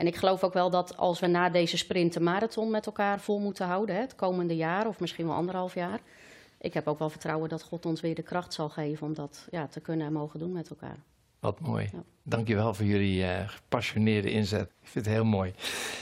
En 0.00 0.06
ik 0.06 0.16
geloof 0.16 0.44
ook 0.44 0.52
wel 0.52 0.70
dat 0.70 0.96
als 0.96 1.20
we 1.20 1.26
na 1.26 1.48
deze 1.48 1.76
sprint 1.76 2.12
de 2.12 2.20
marathon 2.20 2.70
met 2.70 2.86
elkaar 2.86 3.20
vol 3.20 3.38
moeten 3.38 3.66
houden, 3.66 3.94
hè, 3.94 4.00
het 4.00 4.14
komende 4.14 4.56
jaar 4.56 4.86
of 4.86 5.00
misschien 5.00 5.26
wel 5.26 5.34
anderhalf 5.34 5.74
jaar. 5.74 6.00
Ik 6.60 6.74
heb 6.74 6.88
ook 6.88 6.98
wel 6.98 7.10
vertrouwen 7.10 7.48
dat 7.48 7.62
God 7.62 7.86
ons 7.86 8.00
weer 8.00 8.14
de 8.14 8.22
kracht 8.22 8.52
zal 8.52 8.68
geven 8.68 9.06
om 9.06 9.14
dat 9.14 9.46
ja, 9.50 9.66
te 9.66 9.80
kunnen 9.80 10.06
en 10.06 10.12
mogen 10.12 10.38
doen 10.38 10.52
met 10.52 10.70
elkaar. 10.70 10.96
Wat 11.40 11.60
mooi. 11.60 11.88
Ja. 11.92 12.02
Dankjewel 12.34 12.74
voor 12.74 12.86
jullie 12.86 13.24
eh, 13.24 13.48
gepassioneerde 13.48 14.30
inzet. 14.30 14.68
Ik 14.82 14.96
vind 14.96 15.04
het 15.04 15.14
heel 15.14 15.24
mooi. 15.24 15.52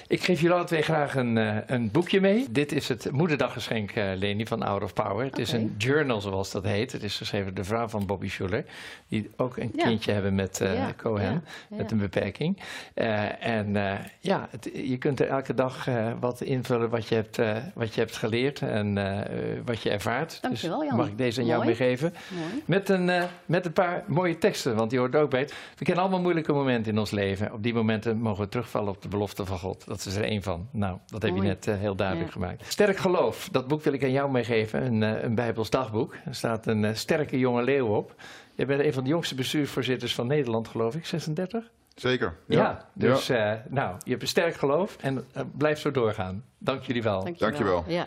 Ik 0.07 0.23
geef 0.25 0.41
jullie 0.41 0.57
alle 0.57 0.65
twee 0.65 0.83
graag 0.83 1.15
een, 1.15 1.39
eh, 1.39 1.57
een 1.67 1.91
boekje 1.91 2.21
mee. 2.21 2.47
Dit 2.51 2.73
is 2.73 2.89
het 2.89 3.11
moederdaggeschenk, 3.11 3.91
eh 3.91 4.05
Leni, 4.17 4.47
van 4.47 4.63
Hour 4.63 4.83
of 4.83 4.93
Power. 4.93 5.25
Het 5.25 5.39
is 5.39 5.53
een 5.53 5.75
journal, 5.79 6.21
zoals 6.21 6.51
dat 6.51 6.65
heet. 6.65 6.93
Het 6.93 7.03
is 7.03 7.17
geschreven 7.17 7.47
door 7.47 7.55
de 7.55 7.65
vrouw 7.65 7.89
van 7.89 8.07
Bobby 8.07 8.29
Schuller. 8.29 8.65
Die 9.09 9.31
ook 9.37 9.57
een 9.57 9.73
Ja. 9.77 9.85
kindje 9.85 10.13
hebben 10.13 10.35
met 10.35 10.59
Ja, 10.63 10.93
Cohen, 10.97 11.43
ja, 11.71 11.77
met 11.77 11.91
een 11.91 11.99
beperking. 11.99 12.59
En 13.41 13.73
ja, 14.21 14.49
het- 14.51 14.71
je 14.75 14.97
kunt 14.99 15.21
er 15.21 15.29
elke 15.29 15.55
dag 15.55 15.89
wat 16.21 16.41
invullen 16.41 16.91
wat 16.91 17.09
je 17.09 17.15
hebt, 17.15 17.37
wat 17.75 17.95
je 17.95 18.01
hebt 18.01 18.17
geleerd 18.17 18.61
en 18.63 18.95
wat 19.65 19.83
je 19.83 19.91
ervaart. 19.91 20.39
Dankjewel, 20.43 20.79
dus 20.79 20.89
Jan. 20.89 20.97
mag 20.97 21.07
ik 21.09 21.19
deze 21.19 21.41
aan 21.41 21.47
jou 21.47 21.65
meegeven? 21.65 22.15
Met 22.65 22.89
een, 22.89 23.11
met 23.47 23.67
een 23.67 23.73
paar 23.73 24.05
mooie 24.07 24.39
teksten, 24.39 24.75
want 24.77 24.91
die 24.91 24.99
hoort 24.99 25.17
ook 25.17 25.31
bij. 25.31 25.49
We 25.79 25.85
kennen 25.85 26.03
allemaal 26.03 26.18
moeilijke 26.19 26.53
momenten 26.53 26.93
in 26.93 26.99
ons 26.99 27.11
leven. 27.11 27.53
Op 27.53 27.63
die 27.63 27.75
momenten 27.75 28.19
mogen 28.19 28.43
we 28.45 28.49
terugvallen 28.49 28.89
op 28.93 29.03
de 29.03 29.09
belofte 29.09 29.45
van 29.47 29.59
God. 29.59 29.87
Dat 29.87 30.05
is 30.07 30.17
er 30.17 30.25
één 30.25 30.43
van. 30.43 30.69
Nou, 30.73 30.99
dat 31.07 31.23
heb 31.23 31.35
je 31.35 31.41
net 31.41 31.67
eh, 31.67 31.77
heel 31.77 31.95
duidelijk 31.95 32.27
Ja. 32.27 32.33
gemaakt. 32.33 32.65
Sterk 32.73 32.97
geloof, 32.97 33.49
dat 33.53 33.69
boek 33.69 33.83
wil 33.83 33.93
ik 33.93 34.03
aan 34.03 34.11
jou 34.13 34.31
meegeven. 34.31 34.85
Een, 34.85 35.03
eh, 35.03 35.23
een 35.23 35.35
Bijbels 35.35 35.71
dagboek. 35.71 36.15
Er 36.25 36.35
staat 36.35 36.67
een 36.67 36.85
eh, 36.85 36.95
sterke 36.95 37.39
jonge 37.39 37.63
leeuw 37.63 37.87
op. 37.87 38.15
Je 38.55 38.67
bent 38.67 38.81
een 38.83 38.93
van 38.93 39.03
de 39.05 39.09
jongste 39.09 39.35
bestuursvoorzitters 39.35 40.15
van 40.15 40.27
Nederland, 40.27 40.69
geloof 40.69 40.95
ik. 40.95 41.07
36? 41.07 41.71
Zeker. 41.95 42.37
Ja, 42.47 42.89
dus 42.93 43.29
eh, 43.29 43.53
nou, 43.69 43.95
je 44.05 44.11
hebt 44.11 44.23
een 44.23 44.29
sterk 44.29 44.55
geloof 44.55 44.97
en 45.01 45.25
blijf 45.57 45.79
zo 45.79 45.91
doorgaan. 45.91 46.45
Dank 46.59 46.83
jullie 46.83 47.03
wel. 47.03 47.29
Dankjewel. 47.39 47.85
Ja. 47.87 48.07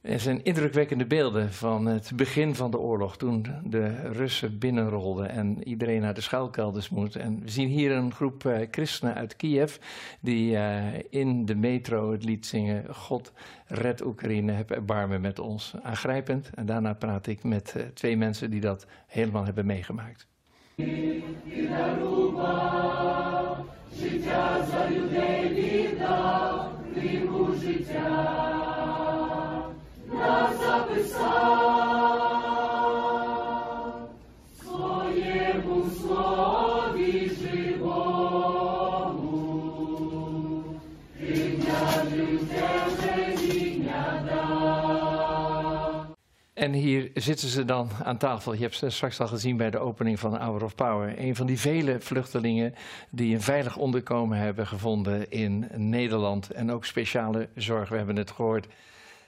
Er 0.00 0.20
zijn 0.20 0.44
indrukwekkende 0.44 1.06
beelden 1.06 1.52
van 1.52 1.86
het 1.86 2.10
begin 2.14 2.54
van 2.54 2.70
de 2.70 2.78
oorlog, 2.78 3.16
toen 3.16 3.46
de 3.64 4.10
Russen 4.12 4.58
binnenrolden 4.58 5.28
en 5.28 5.68
iedereen 5.68 6.00
naar 6.00 6.14
de 6.14 6.20
schuilkelders 6.20 6.88
moest. 6.88 7.16
En 7.16 7.40
we 7.42 7.50
zien 7.50 7.68
hier 7.68 7.92
een 7.92 8.12
groep 8.12 8.44
eh, 8.44 8.66
christenen 8.70 9.14
uit 9.14 9.36
Kiev 9.36 9.76
die 10.20 10.56
eh, 10.56 11.02
in 11.10 11.46
de 11.46 11.54
metro 11.54 12.12
het 12.12 12.24
lied 12.24 12.46
zingen: 12.46 12.94
God 12.94 13.32
red 13.66 14.04
Oekraïne, 14.04 14.52
heb 14.52 14.70
erbarmen 14.70 15.20
met 15.20 15.38
ons. 15.38 15.74
Aangrijpend. 15.82 16.50
En 16.54 16.66
daarna 16.66 16.92
praat 16.94 17.26
ik 17.26 17.44
met 17.44 17.74
eh, 17.76 17.82
twee 17.82 18.16
mensen 18.16 18.50
die 18.50 18.60
dat 18.60 18.86
helemaal 19.06 19.44
hebben 19.44 19.66
meegemaakt. 19.66 20.26
En 46.58 46.72
hier 46.72 47.10
zitten 47.14 47.48
ze 47.48 47.64
dan 47.64 47.90
aan 48.04 48.16
tafel. 48.16 48.52
Je 48.52 48.60
hebt 48.60 48.74
ze 48.74 48.90
straks 48.90 49.20
al 49.20 49.26
gezien 49.26 49.56
bij 49.56 49.70
de 49.70 49.78
opening 49.78 50.18
van 50.18 50.36
Hour 50.36 50.64
of 50.64 50.74
Power. 50.74 51.18
Een 51.18 51.36
van 51.36 51.46
die 51.46 51.60
vele 51.60 52.00
vluchtelingen 52.00 52.74
die 53.10 53.34
een 53.34 53.42
veilig 53.42 53.76
onderkomen 53.76 54.38
hebben 54.38 54.66
gevonden 54.66 55.30
in 55.30 55.68
Nederland. 55.74 56.50
En 56.50 56.70
ook 56.70 56.84
speciale 56.84 57.48
zorg, 57.54 57.88
we 57.88 57.96
hebben 57.96 58.16
het 58.16 58.30
gehoord. 58.30 58.66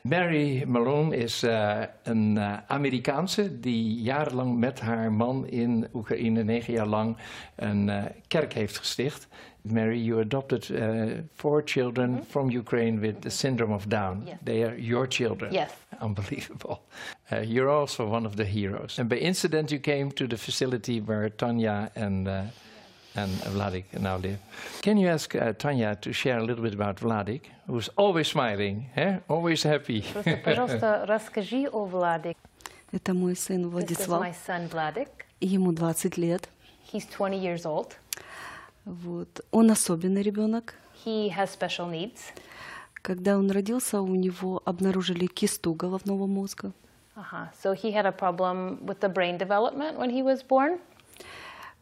Mary 0.02 0.64
Malone 0.66 1.16
is 1.16 1.42
eh, 1.42 1.80
een 2.02 2.38
eh, 2.38 2.56
Amerikaanse 2.66 3.60
die 3.60 4.02
jarenlang 4.02 4.58
met 4.58 4.80
haar 4.80 5.12
man 5.12 5.48
in 5.48 5.88
Oekraïne, 5.94 6.44
negen 6.44 6.72
jaar 6.72 6.86
lang, 6.86 7.16
een 7.56 7.88
eh, 7.88 8.04
kerk 8.28 8.52
heeft 8.52 8.78
gesticht. 8.78 9.28
Mary, 9.62 9.98
you 9.98 10.20
adopted 10.20 10.72
four 11.34 11.62
children 11.64 12.24
from 12.28 12.50
Ukraine 12.50 12.98
with 12.98 13.20
the 13.20 13.28
syndrome 13.28 13.74
of 13.74 13.86
Down. 13.86 14.22
Yes. 14.24 14.34
They 14.44 14.64
are 14.64 14.82
your 14.82 15.06
children. 15.08 15.52
Yes. 15.52 15.70
Unbelievable. 16.02 16.78
You're 17.44 17.70
also 17.70 18.08
one 18.08 18.26
of 18.26 18.34
the 18.34 18.44
heroes. 18.44 18.98
And 18.98 19.08
by 19.08 19.16
incident, 19.16 19.70
you 19.70 19.80
came 19.80 20.10
to 20.12 20.26
the 20.26 20.36
facility 20.36 21.00
where 21.00 21.28
Tanya 21.28 21.90
and 21.94 22.26
uh, 22.26 22.40
and 23.15 23.31
Vladik 23.53 23.85
now 23.99 24.17
live. 24.17 24.37
Can 24.81 24.97
you 24.97 25.07
ask 25.07 25.33
uh, 25.35 25.53
Tanya 25.53 25.95
to 26.01 26.11
share 26.11 26.37
a 26.39 26.43
little 26.43 26.63
bit 26.63 26.73
about 26.73 26.97
Vladik, 26.97 27.41
who's 27.67 27.89
always 27.97 28.27
smiling, 28.27 28.89
eh? 28.95 29.19
always 29.29 29.63
happy? 29.63 30.01
Просто, 30.13 30.37
пожалуйста, 30.43 31.05
расскажи 31.07 31.67
о 31.71 31.85
Владик. 31.85 32.37
Это 32.91 33.13
мой 33.13 33.35
сын 33.35 33.65
This 33.65 33.67
is 33.67 34.07
Владислав. 34.07 34.21
my 34.21 34.33
son 34.47 34.69
Vladik. 34.69 35.07
Ему 35.41 35.73
20 35.73 36.17
лет. 36.17 36.49
He's 36.91 37.05
20 37.09 37.37
years 37.37 37.65
old. 37.65 37.95
Вот. 38.85 39.41
Он 39.51 39.71
особенный 39.71 40.21
ребенок. 40.21 40.75
He 41.05 41.29
has 41.29 41.49
special 41.51 41.89
needs. 41.89 42.19
Когда 43.01 43.37
он 43.37 43.51
родился, 43.51 44.01
у 44.01 44.15
него 44.15 44.61
обнаружили 44.65 45.27
кисту 45.27 45.73
головного 45.73 46.25
мозга. 46.25 46.71
Uh-huh. 47.15 47.47
So 47.63 47.73
he 47.73 47.91
had 47.91 48.05
a 48.05 48.11
problem 48.11 48.85
with 48.85 48.99
the 48.99 49.09
brain 49.09 49.37
development 49.37 49.97
when 49.97 50.09
he 50.09 50.21
was 50.21 50.43
born. 50.43 50.79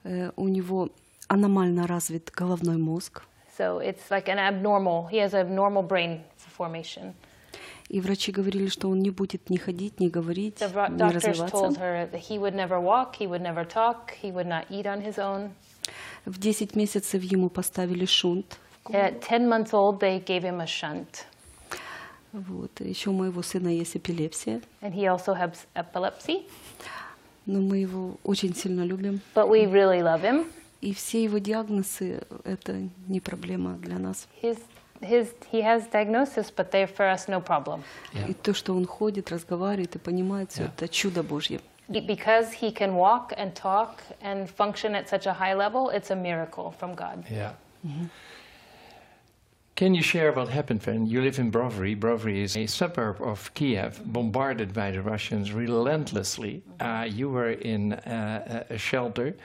Э, 0.04 0.32
У 0.36 0.48
него 0.48 0.90
аномально 1.29 1.87
развит 1.87 2.31
головной 2.35 2.77
мозг. 2.77 3.23
So 3.57 3.81
it's 3.81 4.11
like 4.11 4.29
an 4.29 4.39
abnormal, 4.39 5.09
he 5.11 5.19
has 5.19 5.35
abnormal 5.35 5.83
brain 5.83 6.21
formation. 6.57 7.15
И 7.89 8.01
врачи 8.01 8.33
говорили, 8.33 8.69
что 8.69 8.91
он 8.91 8.99
не 8.99 9.11
будет 9.11 9.49
ни 9.49 9.57
ходить, 9.57 9.99
ни 9.99 10.09
говорить, 10.09 10.57
The 10.59 10.73
doctors 10.73 11.25
развиваться. 11.25 11.57
told 11.57 11.79
her 11.79 12.11
that 12.11 12.21
he 12.29 12.39
would 12.39 12.55
never 12.55 12.79
walk, 12.81 13.17
he 13.19 13.27
would 13.27 13.41
never 13.41 13.65
talk, 13.65 14.13
he 14.23 14.31
would 14.31 14.47
not 14.47 14.67
eat 14.71 14.85
on 14.87 15.01
his 15.03 15.19
own. 15.19 15.51
В 16.27 16.39
10 16.39 16.77
месяцев 16.77 17.23
ему 17.23 17.49
поставили 17.49 18.05
шунт. 18.05 18.59
At 18.91 19.21
10 19.23 19.49
months 19.49 19.73
old, 19.73 20.01
they 20.01 20.23
gave 20.23 20.43
him 20.45 20.61
a 20.61 20.67
shunt. 20.67 21.25
Вот. 22.33 22.81
Еще 22.81 23.11
у 23.11 23.15
моего 23.15 23.43
сына 23.43 23.69
есть 23.69 23.97
эпилепсия. 23.97 24.61
And 24.83 24.93
he 24.93 25.07
also 25.07 25.35
has 25.35 25.67
epilepsy. 25.75 26.47
Но 27.47 27.61
мы 27.61 27.79
его 27.79 28.17
очень 28.25 28.55
сильно 28.55 28.83
любим. 28.83 29.21
But 29.35 29.49
we 29.49 29.65
really 29.65 30.03
love 30.03 30.21
him. 30.23 30.45
И 30.81 30.95
все 30.95 31.23
его 31.25 31.39
диагнозы– 31.39 32.23
это 32.45 32.89
не 33.09 33.21
проблема 33.21 33.75
для 33.79 33.99
нас. 33.99 34.29
His 34.43 34.59
his 35.01 35.29
he 35.53 35.63
has 35.63 35.89
diagnosis, 35.91 36.53
but 36.55 36.71
they're 36.71 36.87
for 36.87 37.07
us 37.13 37.29
no 37.29 37.41
problem. 37.41 37.83
Yeah. 38.13 38.29
И 38.31 38.35
то, 38.35 38.53
что 38.55 38.75
он 38.75 38.85
ходит, 38.87 39.31
разговаривает 39.31 39.97
и 39.97 39.99
понимает 39.99 40.51
все, 40.53 40.63
Yeah. 40.65 40.73
это 40.77 40.89
чудо 40.89 41.23
Божье. 41.23 41.61
Be- 41.89 42.05
Because 42.07 42.53
he 42.61 42.71
can 42.73 42.95
walk 42.95 43.33
and 43.37 43.55
talk 43.55 44.03
and 44.23 44.49
function 44.49 44.95
at 44.95 45.09
such 45.09 45.27
a 45.27 45.33
high 45.33 45.55
level, 45.55 45.89
it's 45.91 46.11
a 46.11 46.17
miracle 46.17 46.75
from 46.79 46.95
God. 46.95 47.25
Yeah. 47.31 47.53
Can 49.78 49.96
you 49.96 50.04
share 50.04 50.32
what 50.32 50.50
happened 50.50 50.84
when 50.86 51.08
you 51.08 51.22
live 51.22 51.40
in 51.40 51.52
Brovary? 51.52 51.96
Brovary 52.00 52.44
is 52.44 52.56
a 52.56 52.68
suburb 52.68 53.20
of 53.22 53.52
Kiev, 53.56 54.02
bombarded 54.06 54.72
by 54.72 54.92
the 54.92 55.02
Russians 55.02 55.52
relentlessly. 55.52 56.62
Uh, 56.80 57.08
you 57.10 57.28
were 57.30 57.52
in 57.52 57.94
uh, 57.94 58.66
a 58.70 58.76
a 58.76 58.78
shelter. 58.78 59.36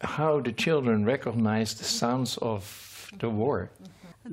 How 0.00 0.40
the 0.40 0.52
children 0.52 1.04
recognized 1.04 1.78
the 1.78 1.84
sounds 1.84 2.38
of 2.38 2.62
the 3.20 3.30
war? 3.30 3.70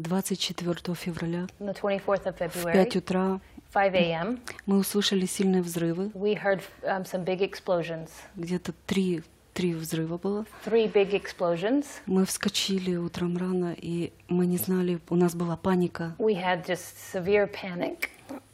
24 0.03 0.95
февраля 0.95 1.47
On 1.59 1.67
the 1.67 1.73
24th 1.73 2.25
of 2.25 2.35
в 2.35 2.37
February, 2.37 2.73
5 2.73 2.95
утра 2.97 3.39
5 3.71 3.95
a.m., 3.95 4.39
мы 4.65 4.77
услышали 4.79 5.25
сильные 5.25 5.61
взрывы. 5.61 6.11
we 6.13 6.33
heard 6.33 6.61
um, 6.83 7.05
some 7.05 7.23
big 7.23 7.41
explosions. 7.41 8.09
Где-то 8.35 8.73
три, 8.87 9.23
Три 9.54 9.74
взрыва 9.74 10.16
было. 10.18 10.44
Three 10.64 10.90
big 10.92 11.12
explosions. 11.12 11.86
Мы 12.06 12.24
вскочили 12.24 12.96
утром 12.96 13.36
рано, 13.36 13.74
и 13.76 14.12
мы 14.28 14.46
не 14.46 14.56
знали, 14.58 15.00
у 15.08 15.16
нас 15.16 15.34
была 15.34 15.56
паника, 15.56 16.14
We 16.18 16.34
had 16.34 16.66
just 16.66 16.94
severe 17.12 17.50
panic. 17.52 18.08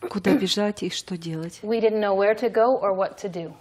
куда 0.08 0.34
бежать 0.36 0.82
и 0.82 0.90
что 0.90 1.16
делать. 1.16 1.60
We 1.62 1.80
didn't 1.80 2.00
know 2.00 2.16
where 2.16 2.34
to 2.40 2.50
go 2.52 2.80
or 2.80 2.94
what 2.96 3.18
to 3.22 3.30
do. 3.32 3.52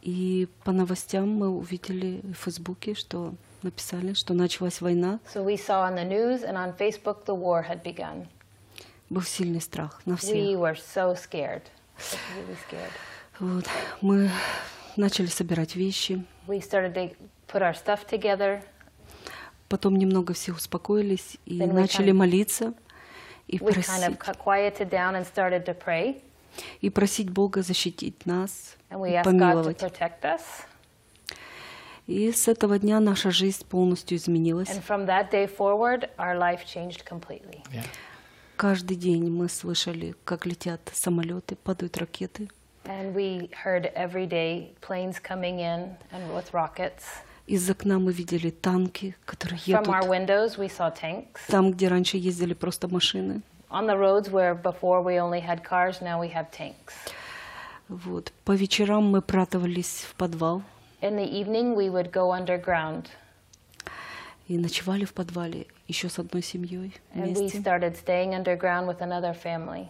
И 0.00 0.48
по 0.64 0.72
новостям 0.72 1.28
мы 1.28 1.48
увидели 1.48 2.20
в 2.24 2.34
Фейсбуке, 2.44 2.94
что 2.94 3.34
написали, 3.62 4.14
что 4.14 4.34
началась 4.34 4.80
война. 4.80 5.20
So 5.32 5.44
we 5.44 5.54
saw 5.56 5.88
on 5.88 5.94
the 5.94 6.04
news 6.04 6.42
and 6.42 6.56
on 6.56 6.76
Facebook 6.76 7.24
the 7.26 7.34
war 7.38 7.62
had 7.68 7.82
begun. 7.84 8.26
Был 9.10 9.22
сильный 9.22 9.60
страх 9.60 10.00
на 10.06 10.14
We 10.14 10.16
всех. 10.18 10.58
were 10.58 10.74
so 10.76 11.14
scared. 11.14 11.62
Really 12.00 12.56
scared. 12.68 12.90
Вот. 13.38 13.64
Мы 14.00 14.30
начали 14.96 15.26
собирать 15.26 15.76
вещи. 15.76 16.24
We 16.46 16.60
started 16.60 16.94
to 16.94 17.14
put 17.48 17.62
our 17.62 17.74
stuff 17.74 18.06
together. 18.08 18.62
Потом 19.68 19.96
немного 19.96 20.34
все 20.34 20.52
успокоились 20.52 21.38
и 21.46 21.58
Then 21.58 21.70
we 21.70 21.72
начали 21.72 22.10
kind- 22.12 22.16
молиться 22.16 22.74
и 23.48 23.56
kind 23.58 23.72
просить, 23.72 24.08
of 24.08 24.18
cu- 24.18 24.34
quieted 24.44 24.90
down 24.90 25.14
and 25.14 25.24
started 25.26 25.64
to 25.64 25.74
pray. 25.74 26.20
и 26.80 26.90
просить 26.90 27.30
Бога 27.30 27.62
защитить 27.62 28.26
нас, 28.26 28.76
And 28.90 29.08
и 29.08 29.12
asked 29.14 29.24
God 29.24 29.24
to 29.24 29.24
помиловать. 29.24 29.78
protect 29.82 30.20
us. 30.22 30.42
И 32.06 32.32
с 32.32 32.48
этого 32.48 32.78
дня 32.78 33.00
наша 33.00 33.30
жизнь 33.30 33.64
полностью 33.66 34.18
изменилась. 34.18 34.68
And 34.68 34.82
from 34.86 35.06
that 35.06 35.30
day 35.30 35.46
forward, 35.46 36.10
our 36.18 36.36
life 36.36 36.64
changed 36.66 37.04
completely. 37.08 37.62
Yeah. 37.72 37.84
Каждый 38.56 38.96
день 38.96 39.30
мы 39.30 39.48
слышали, 39.48 40.14
как 40.24 40.44
летят 40.46 40.80
самолеты, 40.92 41.56
падают 41.56 41.96
ракеты. 41.96 42.48
And 42.85 43.13
we 43.13 43.49
heard 43.63 43.91
every 43.95 44.25
day 44.27 44.73
planes 44.81 45.19
coming 45.19 45.59
in 45.59 45.97
and 46.11 46.33
with 46.33 46.53
rockets. 46.53 47.03
Из 47.45 47.69
окна 47.69 47.99
мы 47.99 48.11
видели 48.11 48.49
танки, 48.49 49.15
которые 49.25 49.57
From 49.59 49.85
our 49.87 50.01
едут. 50.03 50.09
windows, 50.09 50.57
we 50.57 50.67
saw 50.69 50.89
tanks. 50.93 51.41
Там, 51.47 51.71
где 51.71 51.87
раньше 51.87 52.17
ездили 52.17 52.53
просто 52.53 52.87
машины. 52.87 53.41
On 53.69 53.85
the 53.85 53.97
roads 53.97 54.29
where 54.29 54.53
before 54.55 55.01
we 55.01 55.19
only 55.19 55.41
had 55.41 55.63
cars, 55.63 55.99
now 56.01 56.19
we 56.21 56.29
have 56.33 56.49
tanks. 56.51 56.93
Вот. 57.89 58.31
По 58.45 58.51
вечерам 58.53 59.05
мы 59.09 59.21
пратывались 59.21 60.05
в 60.09 60.15
подвал 60.15 60.61
In 61.01 61.15
the 61.15 61.25
evening, 61.29 61.75
we 61.75 61.89
would 61.89 62.11
go 62.11 62.31
underground 62.31 63.05
и 64.47 64.57
ночевали 64.57 65.03
в 65.05 65.13
подвале 65.13 65.67
еще 65.87 66.07
с 66.09 66.19
одной 66.19 66.41
семьей 66.41 66.93
and 67.13 67.25
we 67.25 67.33
вместе. 67.35 67.59
started 67.59 67.95
staying 67.97 68.33
underground 68.33 68.87
with 68.87 69.01
another 69.01 69.33
family. 69.33 69.87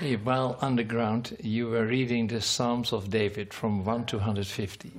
Hey, 0.00 0.16
While 0.16 0.56
underground, 0.60 1.36
you 1.42 1.68
were 1.68 1.84
reading 1.86 2.26
the 2.28 2.40
Psalms 2.40 2.92
of 2.92 3.08
David 3.10 3.52
from 3.52 3.84
1 3.84 4.06
to 4.06 4.16
150. 4.18 4.92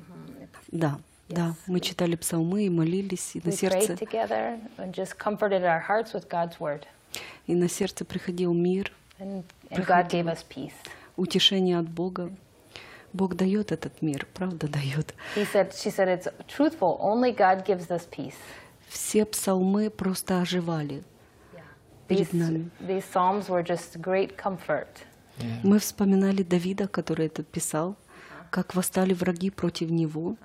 Да, 0.72 1.00
да, 1.28 1.56
мы 1.68 1.80
читали 1.80 2.16
псалмы 2.16 2.66
и 2.66 2.70
молились, 2.70 3.36
и 3.36 3.42
на 3.44 3.50
We 3.50 3.56
сердце, 3.56 3.94
prayed 3.94 4.00
together 4.00 4.60
and 4.78 4.94
just 4.94 5.18
comforted 5.18 5.64
our 5.64 5.80
hearts 5.82 6.14
with 6.14 6.28
God's 6.30 6.60
word. 6.60 6.86
и 7.48 7.56
на 7.56 7.68
сердце 7.68 8.06
приходил 8.06 8.54
мир, 8.54 8.92
And, 9.20 9.44
and 9.70 9.86
God 9.86 10.10
gave 10.10 10.28
us 10.28 10.44
peace. 10.48 10.74
утешение 11.18 11.78
от 11.78 11.90
Бога. 11.90 12.32
Бог 13.14 13.36
дает 13.36 13.72
этот 13.74 14.02
мир, 14.02 14.26
правда 14.34 14.68
дает. 14.68 15.14
He 15.36 15.46
said, 15.46 15.74
she 15.74 15.90
said, 15.92 16.08
it's 16.08 16.28
truthful. 16.48 16.98
Only 17.02 17.36
God 17.36 17.66
gives 17.66 17.90
us 17.90 18.06
peace. 18.10 18.36
Все 18.88 19.26
псалмы 19.26 19.90
просто 19.90 20.42
оживали 20.42 21.04
перед 22.08 22.32
These, 22.32 22.34
нами. 22.34 22.70
these 22.80 23.06
psalms 23.06 23.50
were 23.50 23.64
just 23.64 24.00
great 24.02 24.36
comfort. 24.38 25.06
Yeah. 25.40 25.62
Мы 25.64 25.80
вспоминали 25.80 26.44
Давида, 26.44 26.88
который 26.88 27.28
это 27.28 27.44
писал, 27.44 27.96
как 28.50 28.76
восстали 28.76 29.14
враги 29.14 29.50
против 29.50 29.90
него, 29.90 30.36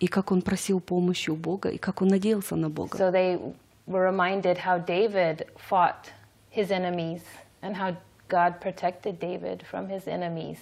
и 0.00 0.06
как 0.08 0.32
он 0.32 0.42
просил 0.42 0.80
помощи 0.80 1.30
у 1.30 1.36
Бога, 1.36 1.68
и 1.70 1.78
как 1.78 2.02
он 2.02 2.08
надеялся 2.08 2.56
на 2.56 2.68
Бога. 2.70 2.98
So 2.98 3.10
they 3.10 3.38
were 3.86 4.02
reminded 4.02 4.58
how 4.58 4.78
David 4.78 5.46
fought 5.56 6.10
his 6.50 6.70
enemies 6.70 7.22
and 7.62 7.76
how 7.76 7.96
God 8.28 8.60
protected 8.60 9.18
David 9.20 9.62
from 9.70 9.88
his 9.88 10.06
enemies. 10.08 10.58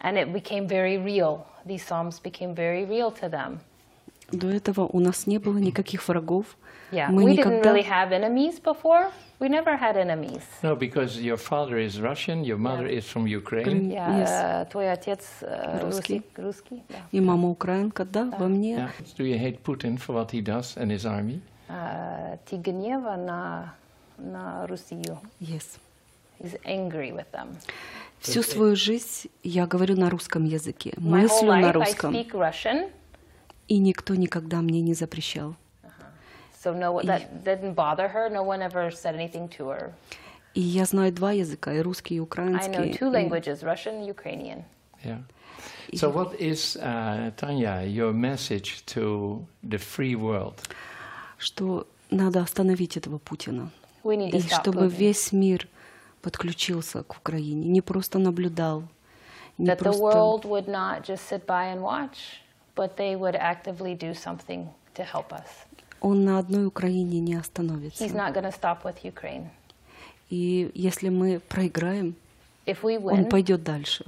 And 0.00 0.16
it 0.16 0.32
became 0.32 0.66
very 0.66 0.96
real. 0.96 1.46
These 1.66 1.84
psalms 1.84 2.20
became 2.20 2.54
very 2.54 2.84
real 2.86 3.10
to 3.12 3.28
them. 3.28 3.60
До 4.31 4.47
этого 4.49 4.81
у 4.85 4.99
нас 4.99 5.27
не 5.27 5.37
было 5.37 5.57
никаких 5.57 6.07
врагов. 6.07 6.45
Yeah, 6.91 7.09
Мы 7.09 7.23
we 7.23 7.25
didn't 7.25 7.37
никогда 7.37 7.73
really 7.73 7.87
have 7.87 8.11
enemies 8.11 8.59
before. 8.59 9.11
We 9.39 9.49
never 9.49 9.77
had 9.77 9.97
enemies. 9.97 10.41
No, 10.63 10.75
because 10.75 11.19
your 11.21 11.37
father 11.37 11.77
is 11.77 11.99
Russian, 11.99 12.43
your 12.45 12.57
mother 12.57 12.87
is 12.87 13.05
from 13.05 13.27
Ukraine. 13.27 13.91
Yeah, 13.91 14.19
Yes. 14.19 14.29
uh, 14.29 14.65
твой 14.71 14.91
отец 14.91 15.21
uh, 15.41 15.81
Русский. 15.83 16.23
русский, 16.37 16.83
да. 16.89 16.95
и 17.11 17.19
мама 17.19 17.49
украинка, 17.49 18.05
да, 18.05 18.31
во 18.39 18.47
мне. 18.47 18.75
Yeah. 18.75 18.89
Do 19.17 19.25
you 19.25 19.37
hate 19.37 19.61
Putin 19.63 19.97
for 19.97 20.13
what 20.15 20.31
he 20.31 20.41
does 20.41 20.77
and 20.77 20.89
his 20.89 21.05
army? 21.05 21.41
Uh, 21.67 22.37
ты 22.49 22.55
гнева 22.57 23.15
на, 23.17 23.73
на 24.17 24.65
Россию. 24.67 25.19
Yes. 25.41 25.79
He's 26.39 26.55
angry 26.63 27.11
with 27.11 27.29
them. 27.31 27.47
Всю 28.19 28.41
свою 28.41 28.75
жизнь 28.75 29.29
я 29.43 29.67
говорю 29.67 29.95
на 29.97 30.09
русском 30.09 30.45
языке, 30.45 30.93
My 30.97 31.23
whole 31.23 31.23
мыслю 31.23 31.47
на 31.47 31.59
life 31.61 31.65
I 31.65 31.71
русском, 31.73 32.13
speak 32.13 32.31
Russian, 32.31 32.89
и 33.67 33.77
никто 33.79 34.15
никогда 34.15 34.61
мне 34.61 34.81
не 34.81 34.93
запрещал. 34.93 35.55
so 36.63 36.73
no 36.73 36.99
that 37.03 37.43
didn't 37.43 37.75
bother 37.75 38.07
her. 38.09 38.29
No 38.29 38.43
one 38.43 38.61
ever 38.61 38.89
said 38.91 39.15
anything 39.15 39.47
to 39.57 39.67
her. 39.69 39.93
И 40.55 40.61
я 40.61 40.85
знаю 40.85 41.11
два 41.11 41.31
языка, 41.33 41.73
и 41.73 41.79
русский, 41.81 42.15
и 42.15 42.17
I 42.17 42.21
know 42.21 42.23
украинский. 42.23 42.93
two 42.93 43.09
и- 43.09 43.11
languages: 43.11 43.61
Russian, 43.61 44.03
Ukrainian. 44.07 44.63
Yeah. 45.03 45.19
So, 45.93 46.09
what 46.09 46.33
is, 46.39 46.75
uh, 46.77 47.31
Tanya, 47.37 47.83
your 47.83 48.11
message 48.13 48.83
to 48.87 49.45
the 49.63 49.77
free 49.77 50.15
world? 50.15 50.55
Что 51.37 51.87
надо 52.09 52.41
остановить 52.41 52.97
этого 52.97 53.17
Путина. 53.19 53.69
We 54.03 54.15
need 54.17 54.31
to 54.31 54.37
И 54.37 54.41
чтобы 54.41 54.85
Putin. 54.87 54.89
весь 54.89 55.31
мир 55.31 55.67
подключился 56.21 57.03
к 57.03 57.17
Украине, 57.17 57.67
не 57.69 57.81
просто 57.81 58.17
наблюдал, 58.19 58.83
не 59.57 59.67
That 59.67 59.77
the 59.79 59.83
просто... 59.83 60.01
world 60.03 60.45
would 60.45 60.67
not 60.67 61.03
just 61.03 61.27
sit 61.29 61.45
by 61.45 61.73
and 61.73 61.81
watch, 61.81 62.41
but 62.74 62.96
they 62.96 63.16
would 63.16 63.36
actively 63.36 63.94
do 63.94 64.14
something 64.14 64.68
to 64.94 65.02
help 65.04 65.32
us. 65.32 65.48
Он 66.00 66.24
на 66.24 66.38
одной 66.38 66.66
Украине 66.66 67.20
не 67.20 67.34
остановится. 67.34 68.02
He's 68.04 68.14
not 68.14 68.32
going 68.32 68.44
to 68.44 68.52
stop 68.52 68.84
with 68.84 69.04
Ukraine. 69.04 69.50
И 70.30 70.70
если 70.74 71.08
мы 71.10 71.40
проиграем, 71.40 72.14
If 72.66 72.82
we 72.82 72.96
он 72.98 73.24
win, 73.24 73.28
пойдет 73.28 73.62
дальше. 73.62 74.04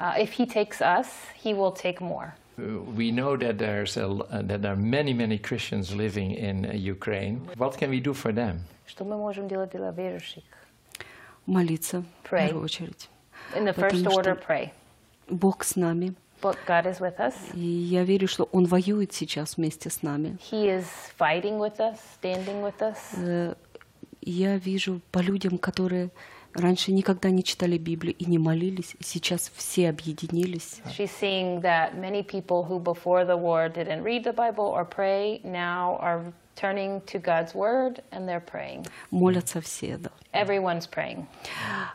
uh, 0.00 0.14
if 0.18 0.32
he 0.32 0.46
takes 0.46 0.80
us, 0.80 1.06
he 1.44 1.52
will 1.54 1.72
take 1.72 2.00
more. 2.00 2.34
Uh, 2.58 2.80
we 2.96 3.12
know 3.12 3.36
that 3.36 3.58
there's 3.58 3.96
a, 3.96 4.02
l- 4.02 4.26
uh, 4.30 4.42
that 4.42 4.62
there 4.62 4.72
are 4.72 4.76
many, 4.76 5.12
many 5.12 5.38
Christians 5.38 5.94
living 5.94 6.32
in 6.32 6.66
uh, 6.66 6.72
Ukraine. 6.72 7.46
What 7.56 7.76
can 7.78 7.90
we 7.90 8.00
do 8.00 8.12
for 8.14 8.32
them? 8.32 8.60
Что 8.86 9.04
мы 9.04 9.16
можем 9.16 9.46
делать 9.48 9.70
для 9.70 9.90
верующих? 9.92 10.42
Молиться 11.46 12.02
в 12.02 12.28
Pray. 12.28 12.46
первую 12.48 12.64
очередь. 12.64 13.08
In 13.54 13.64
the 13.64 13.72
first 13.74 14.02
Потому 14.02 14.10
что- 14.10 14.20
order, 14.20 14.36
pray. 14.46 14.70
Бог 15.28 15.62
с 15.64 15.76
нами. 15.76 16.14
But 16.43 16.57
God 16.67 16.85
is 16.85 16.99
with 16.99 17.17
us. 17.19 17.33
И 17.53 17.59
я 17.59 18.03
верю, 18.03 18.27
что 18.27 18.43
Он 18.51 18.65
воюет 18.65 19.13
сейчас 19.13 19.55
вместе 19.57 19.89
с 19.89 20.01
нами. 20.03 20.37
He 20.51 20.65
is 20.67 20.85
fighting 21.17 21.57
with 21.57 21.77
us, 21.79 21.95
standing 22.21 22.61
with 22.61 22.77
us. 22.81 22.97
Э, 23.17 23.55
Я 24.21 24.57
вижу 24.57 25.01
по 25.11 25.19
людям, 25.19 25.57
которые 25.57 26.09
раньше 26.53 26.91
никогда 26.91 27.29
не 27.29 27.43
читали 27.43 27.77
Библию 27.77 28.15
и 28.15 28.25
не 28.25 28.37
молились, 28.37 28.95
и 28.99 29.03
сейчас 29.03 29.51
все 29.55 29.89
объединились. 29.89 30.81
She's 30.97 31.11
seeing 31.11 31.61
that 31.61 31.95
many 31.95 32.23
people 32.23 32.63
who 32.63 32.79
before 32.79 33.25
the 33.25 33.37
war 33.37 33.69
didn't 33.69 34.03
read 34.03 34.23
the 34.23 34.33
Bible 34.33 34.65
or 34.65 34.85
pray 34.85 35.39
now 35.43 35.97
are 35.99 36.33
turning 36.55 37.01
to 37.01 37.19
God's 37.19 37.53
word 37.55 38.01
and 38.11 38.27
they're 38.27 38.43
praying. 38.45 38.85
Молятся 39.11 39.61
все, 39.61 39.97
да. 39.97 40.11
Everyone's 40.33 40.87
praying. 40.87 41.25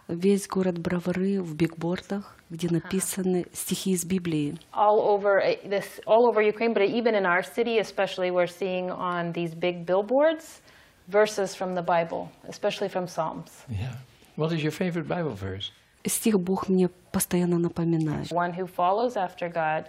Весь 0.08 0.46
город 0.48 0.78
Бровары 0.78 1.40
в 1.40 1.54
бигбордах, 1.54 2.36
где 2.50 2.68
написаны 2.68 3.46
стихи 3.52 3.92
из 3.92 4.04
Библии. 4.04 4.56
All 4.72 5.00
over 5.00 5.40
uh, 5.40 5.56
this, 5.68 6.00
all 6.06 6.26
over 6.28 6.42
Ukraine, 6.42 6.72
but 6.72 6.82
even 6.82 7.14
in 7.14 7.26
our 7.26 7.42
city, 7.42 7.78
especially, 7.78 8.30
we're 8.30 8.46
seeing 8.46 8.90
on 8.90 9.32
these 9.32 9.54
big 9.54 9.86
billboards 9.86 10.60
verses 11.08 11.54
from 11.54 11.74
the 11.74 11.82
Bible, 11.82 12.30
especially 12.48 12.88
from 12.88 13.06
Psalms. 13.06 13.64
Yeah. 13.68 13.94
What 14.38 14.52
is 14.52 14.62
your 14.62 14.70
favorite 14.70 15.08
Bible 15.08 15.34
verse? 15.34 15.72
Стих 16.06 16.38
Бог 16.38 16.68
мне 16.68 16.88
постоянно 17.10 17.58
напоминает, 17.58 18.30
One 18.30 18.54
who 18.54 18.66
follows 18.68 19.16
after 19.16 19.48
God, 19.52 19.86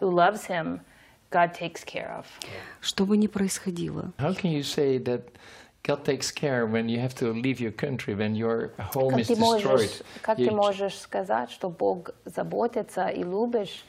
who 0.00 0.08
loves 0.08 0.46
Him, 0.46 0.80
God 1.32 1.52
takes 1.52 1.82
care 1.84 2.16
of. 2.16 2.24
что 2.80 3.04
бы 3.04 3.16
ни 3.16 3.26
происходило, 3.26 4.12
How 4.18 4.32
can 4.34 4.52
you 4.52 4.62
say 4.62 4.98
that 5.02 5.22
God 5.82 6.04
takes 6.04 6.30
care 6.30 6.64
when 6.66 6.86
you 6.88 7.00
have 7.00 7.14
to 7.16 7.32
leave 7.32 7.58
your 7.60 7.72
country, 7.72 8.14
when 8.14 8.36
your 8.36 8.70
home 8.94 9.10
Как 9.10 9.18
is 9.20 9.28
destroyed? 9.36 10.04
как 10.22 10.36
ты 10.38 10.50
можешь 10.52 10.96
сказать, 10.96 11.50
что 11.50 11.68
Бог 11.68 12.10
заботится 12.24 13.08
и 13.08 13.24
любишь, 13.24 13.84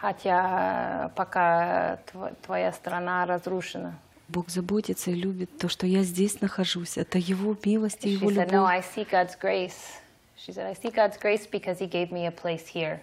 хотя 0.00 1.10
пока 1.16 1.96
тв- 2.12 2.34
твоя 2.42 2.70
страна 2.72 3.24
разрушена? 3.26 3.98
Бог 4.28 4.50
заботится 4.50 5.10
и 5.10 5.14
любит 5.14 5.56
то, 5.58 5.68
что 5.68 5.86
я 5.86 6.02
здесь 6.02 6.40
нахожусь. 6.40 6.98
Это 6.98 7.18
Его 7.18 7.56
милость 7.64 8.04
и 8.04 8.08
She 8.08 8.20
Его 8.20 8.30
said, 8.30 8.50
No, 8.50 8.66
любовь. 8.66 8.70
I 8.70 8.80
see 8.82 9.04
God's 9.10 9.36
grace. 9.40 10.00
She 10.36 10.52
said, 10.52 10.66
I 10.66 10.74
see 10.74 10.90
God's 10.90 11.16
grace 11.18 11.46
because 11.46 11.78
He 11.78 11.86
gave 11.86 12.12
me 12.12 12.26
a 12.26 12.30
place 12.30 12.66
here. 12.66 13.00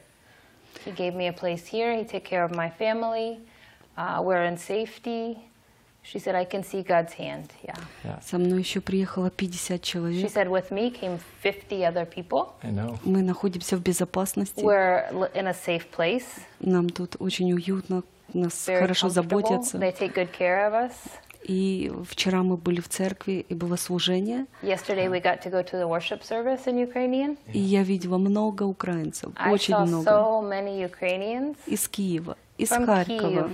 He 0.85 0.91
gave 0.91 1.15
me 1.15 1.27
a 1.27 1.33
place 1.33 1.65
here. 1.65 1.95
He 1.97 2.03
took 2.05 2.23
care 2.23 2.43
of 2.43 2.51
my 2.55 2.69
family. 2.69 3.39
Uh, 3.97 4.21
we're 4.21 4.43
in 4.43 4.57
safety. 4.57 5.37
She 6.03 6.19
said, 6.19 6.35
I 6.35 6.45
can 6.45 6.63
see 6.63 6.83
God's 6.83 7.13
hand. 7.13 7.49
Yeah. 7.63 8.19
Со 8.23 8.37
мной 8.37 8.59
еще 8.59 8.79
приехало 8.79 9.31
50 9.31 9.77
She 9.77 9.79
человек. 9.81 10.29
said, 10.31 10.47
with 10.47 10.69
me 10.69 10.91
came 10.91 11.17
50 11.41 11.83
other 11.83 12.05
people. 12.05 12.53
I 12.61 12.69
know. 12.69 12.99
Мы 13.03 13.23
находимся 13.23 13.75
в 13.77 13.81
безопасности. 13.81 14.61
We're 14.61 15.09
in 15.33 15.47
a 15.47 15.53
safe 15.53 15.89
place. 15.89 16.27
Нам 16.59 16.89
тут 16.91 17.15
очень 17.19 17.51
уютно, 17.53 18.03
нас 18.33 18.65
хорошо 18.65 19.09
заботятся. 19.09 19.79
И 21.47 21.91
вчера 22.09 22.41
мы 22.41 22.57
были 22.57 22.81
в 22.81 22.89
церкви, 22.89 23.45
и 23.47 23.53
было 23.53 23.75
служение. 23.75 24.47
To 24.63 24.67
to 24.67 25.75
yeah. 26.65 27.37
И 27.53 27.59
я 27.59 27.83
видела 27.83 28.17
много 28.17 28.63
украинцев, 28.63 29.31
очень 29.47 29.75
много. 29.75 30.09
So 30.09 30.41
many 30.41 31.55
Из 31.67 31.87
Киева, 31.87 32.35
из 32.57 32.69
Харькова, 32.69 33.51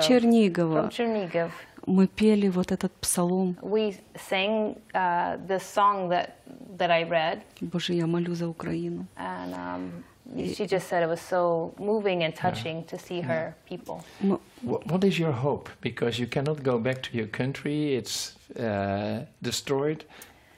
Чернигова. 0.00 0.78
From 0.78 0.90
Chernigov. 0.90 1.50
Мы 1.86 2.06
пели 2.06 2.48
вот 2.48 2.70
этот 2.70 2.92
псалом. 3.00 3.56
We 3.62 3.96
sang 4.14 4.76
uh, 4.92 5.38
the 5.48 5.58
song 5.58 6.10
that 6.10 6.34
that 6.76 6.90
I 6.90 7.02
read. 7.04 7.40
Боже, 7.60 7.94
я 7.94 8.06
молю 8.06 8.34
за 8.34 8.46
Украину. 8.46 9.06
Um, 9.16 10.04
and 10.35 10.47
um, 10.47 10.53
she 10.53 10.65
just 10.65 10.87
said 10.87 11.03
it 11.03 11.07
was 11.09 11.19
so 11.21 11.73
moving 11.77 12.23
and 12.23 12.33
touching 12.35 12.83
to 12.85 12.97
see 12.97 13.21
her 13.21 13.53
people. 13.67 14.03
Мы- 14.21 14.39
Wh- 14.63 14.85
What 14.91 15.03
is 15.03 15.19
your 15.19 15.31
hope? 15.33 15.69
Because 15.81 16.17
you 16.19 16.27
cannot 16.27 16.63
go 16.63 16.79
back 16.79 17.01
to 17.03 17.17
your 17.17 17.27
country; 17.27 17.95
it's 17.95 18.35
uh, 18.57 19.25
destroyed. 19.41 20.05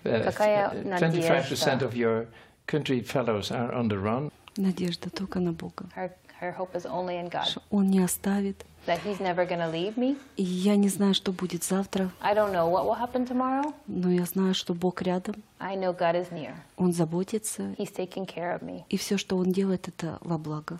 Uh, 0.05 0.21
Какая 0.23 0.67
f- 0.67 0.85
uh, 0.85 0.89
надежда? 0.99 1.55
25% 1.55 1.81
of 1.81 1.95
your 1.95 2.27
country 2.67 3.01
fellows 3.01 3.51
are 3.51 3.73
on 3.73 3.87
the 3.89 3.97
run. 3.97 4.31
Надежда 4.57 5.09
только 5.09 5.39
на 5.39 5.51
Бога. 5.51 5.85
Her 5.95 6.11
her 6.39 6.51
hope 6.51 6.75
is 6.75 6.85
only 6.85 7.17
in 7.17 7.29
God, 7.29 7.45
Что 7.47 7.61
Он 7.71 7.89
не 7.89 7.99
оставит. 8.03 8.65
that 8.85 8.99
He's 8.99 9.19
never 9.19 9.45
going 9.45 9.59
to 9.59 9.69
leave 9.69 9.97
me. 9.97 10.17
И 10.37 10.43
я 10.43 10.75
не 10.75 10.89
знаю, 10.89 11.13
что 11.13 11.31
будет 11.31 11.63
завтра, 11.63 12.11
I 12.21 12.33
don't 12.35 12.51
know 12.51 12.69
what 12.69 12.85
will 12.85 12.97
happen 12.99 13.25
tomorrow. 13.27 13.73
но 13.87 14.11
я 14.11 14.25
знаю, 14.25 14.53
что 14.53 14.73
Бог 14.73 15.01
рядом. 15.01 15.35
I 15.59 15.75
know 15.75 15.91
God 15.95 16.15
is 16.15 16.31
near. 16.31 16.53
Он 16.77 16.91
заботится. 16.93 17.75
He's 17.77 17.91
taking 17.91 18.25
care 18.25 18.53
of 18.55 18.61
me. 18.61 18.83
И 18.89 18.97
все, 18.97 19.17
что 19.17 19.37
Он 19.37 19.51
делает, 19.51 19.87
это 19.87 20.17
во 20.21 20.37
благо. 20.37 20.79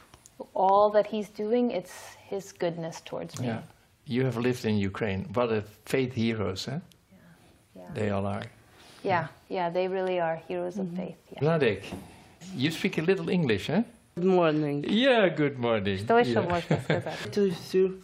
All 0.54 0.92
that 0.94 1.08
He's 1.12 1.30
doing, 1.30 1.72
it's 1.72 1.92
His 2.30 2.52
goodness 2.58 3.02
towards 3.04 3.40
me. 3.40 3.48
Yeah. 3.48 3.64
You 4.06 4.24
have 4.26 4.38
lived 4.38 4.66
in 4.66 4.78
Ukraine. 4.78 5.26
What 5.34 5.52
a 5.52 5.64
faith 5.86 6.14
heroes, 6.14 6.66
huh? 6.66 6.80
Yeah. 7.76 7.94
They 7.96 8.10
all 8.12 8.26
are. 8.28 8.44
Yeah, 9.04 9.28
yeah, 9.50 9.70
they 9.70 9.88
really 9.88 10.20
are 10.20 10.42
heroes 10.48 10.78
of 10.78 10.88
faith. 10.96 11.18
Yeah. 11.32 11.40
Vladek, 11.42 11.84
you 12.56 12.72
speak 12.72 12.98
a 12.98 13.02
little 13.02 13.30
English, 13.30 13.68
huh? 13.68 13.84
Good 14.16 14.26
morning. 14.28 14.86
Yeah, 14.90 15.36
good 15.38 15.58
morning. 15.58 15.98
Что 15.98 16.18
еще 16.20 16.32
Yeah. 16.34 16.50
можно 16.50 16.80
сказать? 16.84 17.32
To 17.32 17.52
you. 17.74 18.02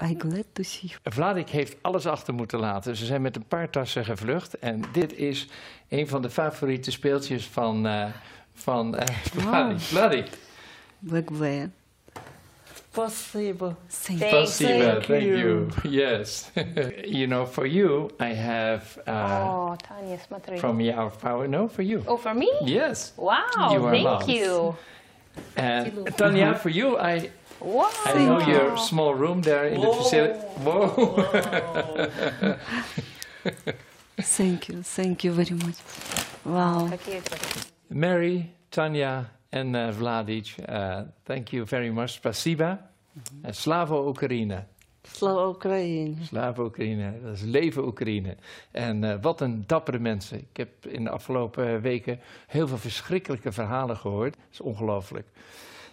I 0.00 0.14
glad 0.14 0.44
to 0.54 0.62
see 0.62 0.88
you. 0.88 0.98
Vladik 1.04 1.48
heeft 1.48 1.76
alles 1.82 2.06
achter 2.06 2.34
moeten 2.34 2.58
laten. 2.58 2.96
Ze 2.96 3.04
zijn 3.04 3.22
met 3.22 3.36
een 3.36 3.44
paar 3.46 3.70
tassen 3.70 4.04
gevlucht. 4.04 4.58
En 4.58 4.82
dit 4.92 5.12
is 5.16 5.48
een 5.88 6.08
van 6.08 6.22
de 6.22 6.30
favoriete 6.30 6.90
speeltjes 6.90 7.46
van, 7.46 7.86
eh 7.86 8.04
van 8.54 8.96
eh 8.96 9.06
Vladik. 9.22 9.78
Vladik. 9.80 10.26
Black 10.98 11.38
Bear. 11.38 11.68
Спасибо. 12.92 13.76
Thank 13.88 14.18
Thank 14.20 14.32
you. 14.32 14.46
Спасибо. 14.46 14.84
Thank 14.92 15.04
Thank 15.04 15.22
you. 15.22 15.36
you. 15.38 15.68
Yes. 15.90 16.50
you 17.04 17.26
know, 17.26 17.46
for 17.46 17.66
you, 17.66 18.10
I 18.20 18.34
have 18.34 18.82
uh, 19.06 19.12
О, 19.12 19.76
Таня, 19.76 20.18
смотри. 20.26 20.58
from 20.58 20.80
Your 20.80 21.10
Power. 21.10 21.48
No, 21.48 21.68
for 21.68 21.82
you. 21.82 22.02
Oh, 22.06 22.16
for 22.16 22.34
me? 22.34 22.46
Yes. 22.64 23.12
Wow, 23.16 23.34
You 23.72 23.84
are 23.86 23.90
thank 23.90 24.06
allowed. 24.06 24.28
you. 24.28 24.74
Uh, 25.57 25.61
and 25.61 26.17
Tanya, 26.17 26.55
for 26.55 26.69
you, 26.69 26.97
I 26.97 27.29
Wow. 27.61 27.91
I 28.05 28.13
know 28.13 28.39
your 28.39 28.77
small 28.77 29.13
room 29.13 29.41
there 29.41 29.65
in 29.67 29.81
Whoa. 29.81 29.91
the 29.91 29.97
facility. 29.97 30.39
Whoa! 30.63 30.87
Whoa. 30.87 32.57
thank 34.21 34.69
you, 34.69 34.81
thank 34.81 35.23
you 35.25 35.31
very 35.33 35.55
much. 35.55 35.75
Wow. 36.45 36.89
Mary, 37.89 38.51
Tanya, 38.71 39.29
and 39.51 39.75
uh, 39.75 39.91
Vladic, 39.91 40.55
uh, 40.69 41.03
thank 41.25 41.51
you 41.51 41.65
very 41.65 41.91
much. 41.91 42.21
Spasiba. 42.21 42.69
Mm 42.69 42.79
-hmm. 43.23 43.45
And 43.45 43.55
Slavo 43.55 44.07
Ukraina. 44.07 44.65
Slava 45.01 45.47
Oekraïne. 45.47 46.15
slaven 46.23 46.63
Oekraïne, 46.63 47.21
dat 47.21 47.33
is 47.33 47.41
leven 47.41 47.85
Oekraïne. 47.85 48.37
En 48.71 49.03
eh, 49.03 49.21
wat 49.21 49.41
een 49.41 49.63
dappere 49.67 49.99
mensen. 49.99 50.39
Ik 50.39 50.57
heb 50.57 50.85
in 50.85 51.03
de 51.03 51.09
afgelopen 51.09 51.75
eh, 51.75 51.81
weken 51.81 52.19
heel 52.47 52.67
veel 52.67 52.77
verschrikkelijke 52.77 53.51
verhalen 53.51 53.97
gehoord. 53.97 54.33
Dat 54.33 54.45
is 54.51 54.61
ongelooflijk. 54.61 55.27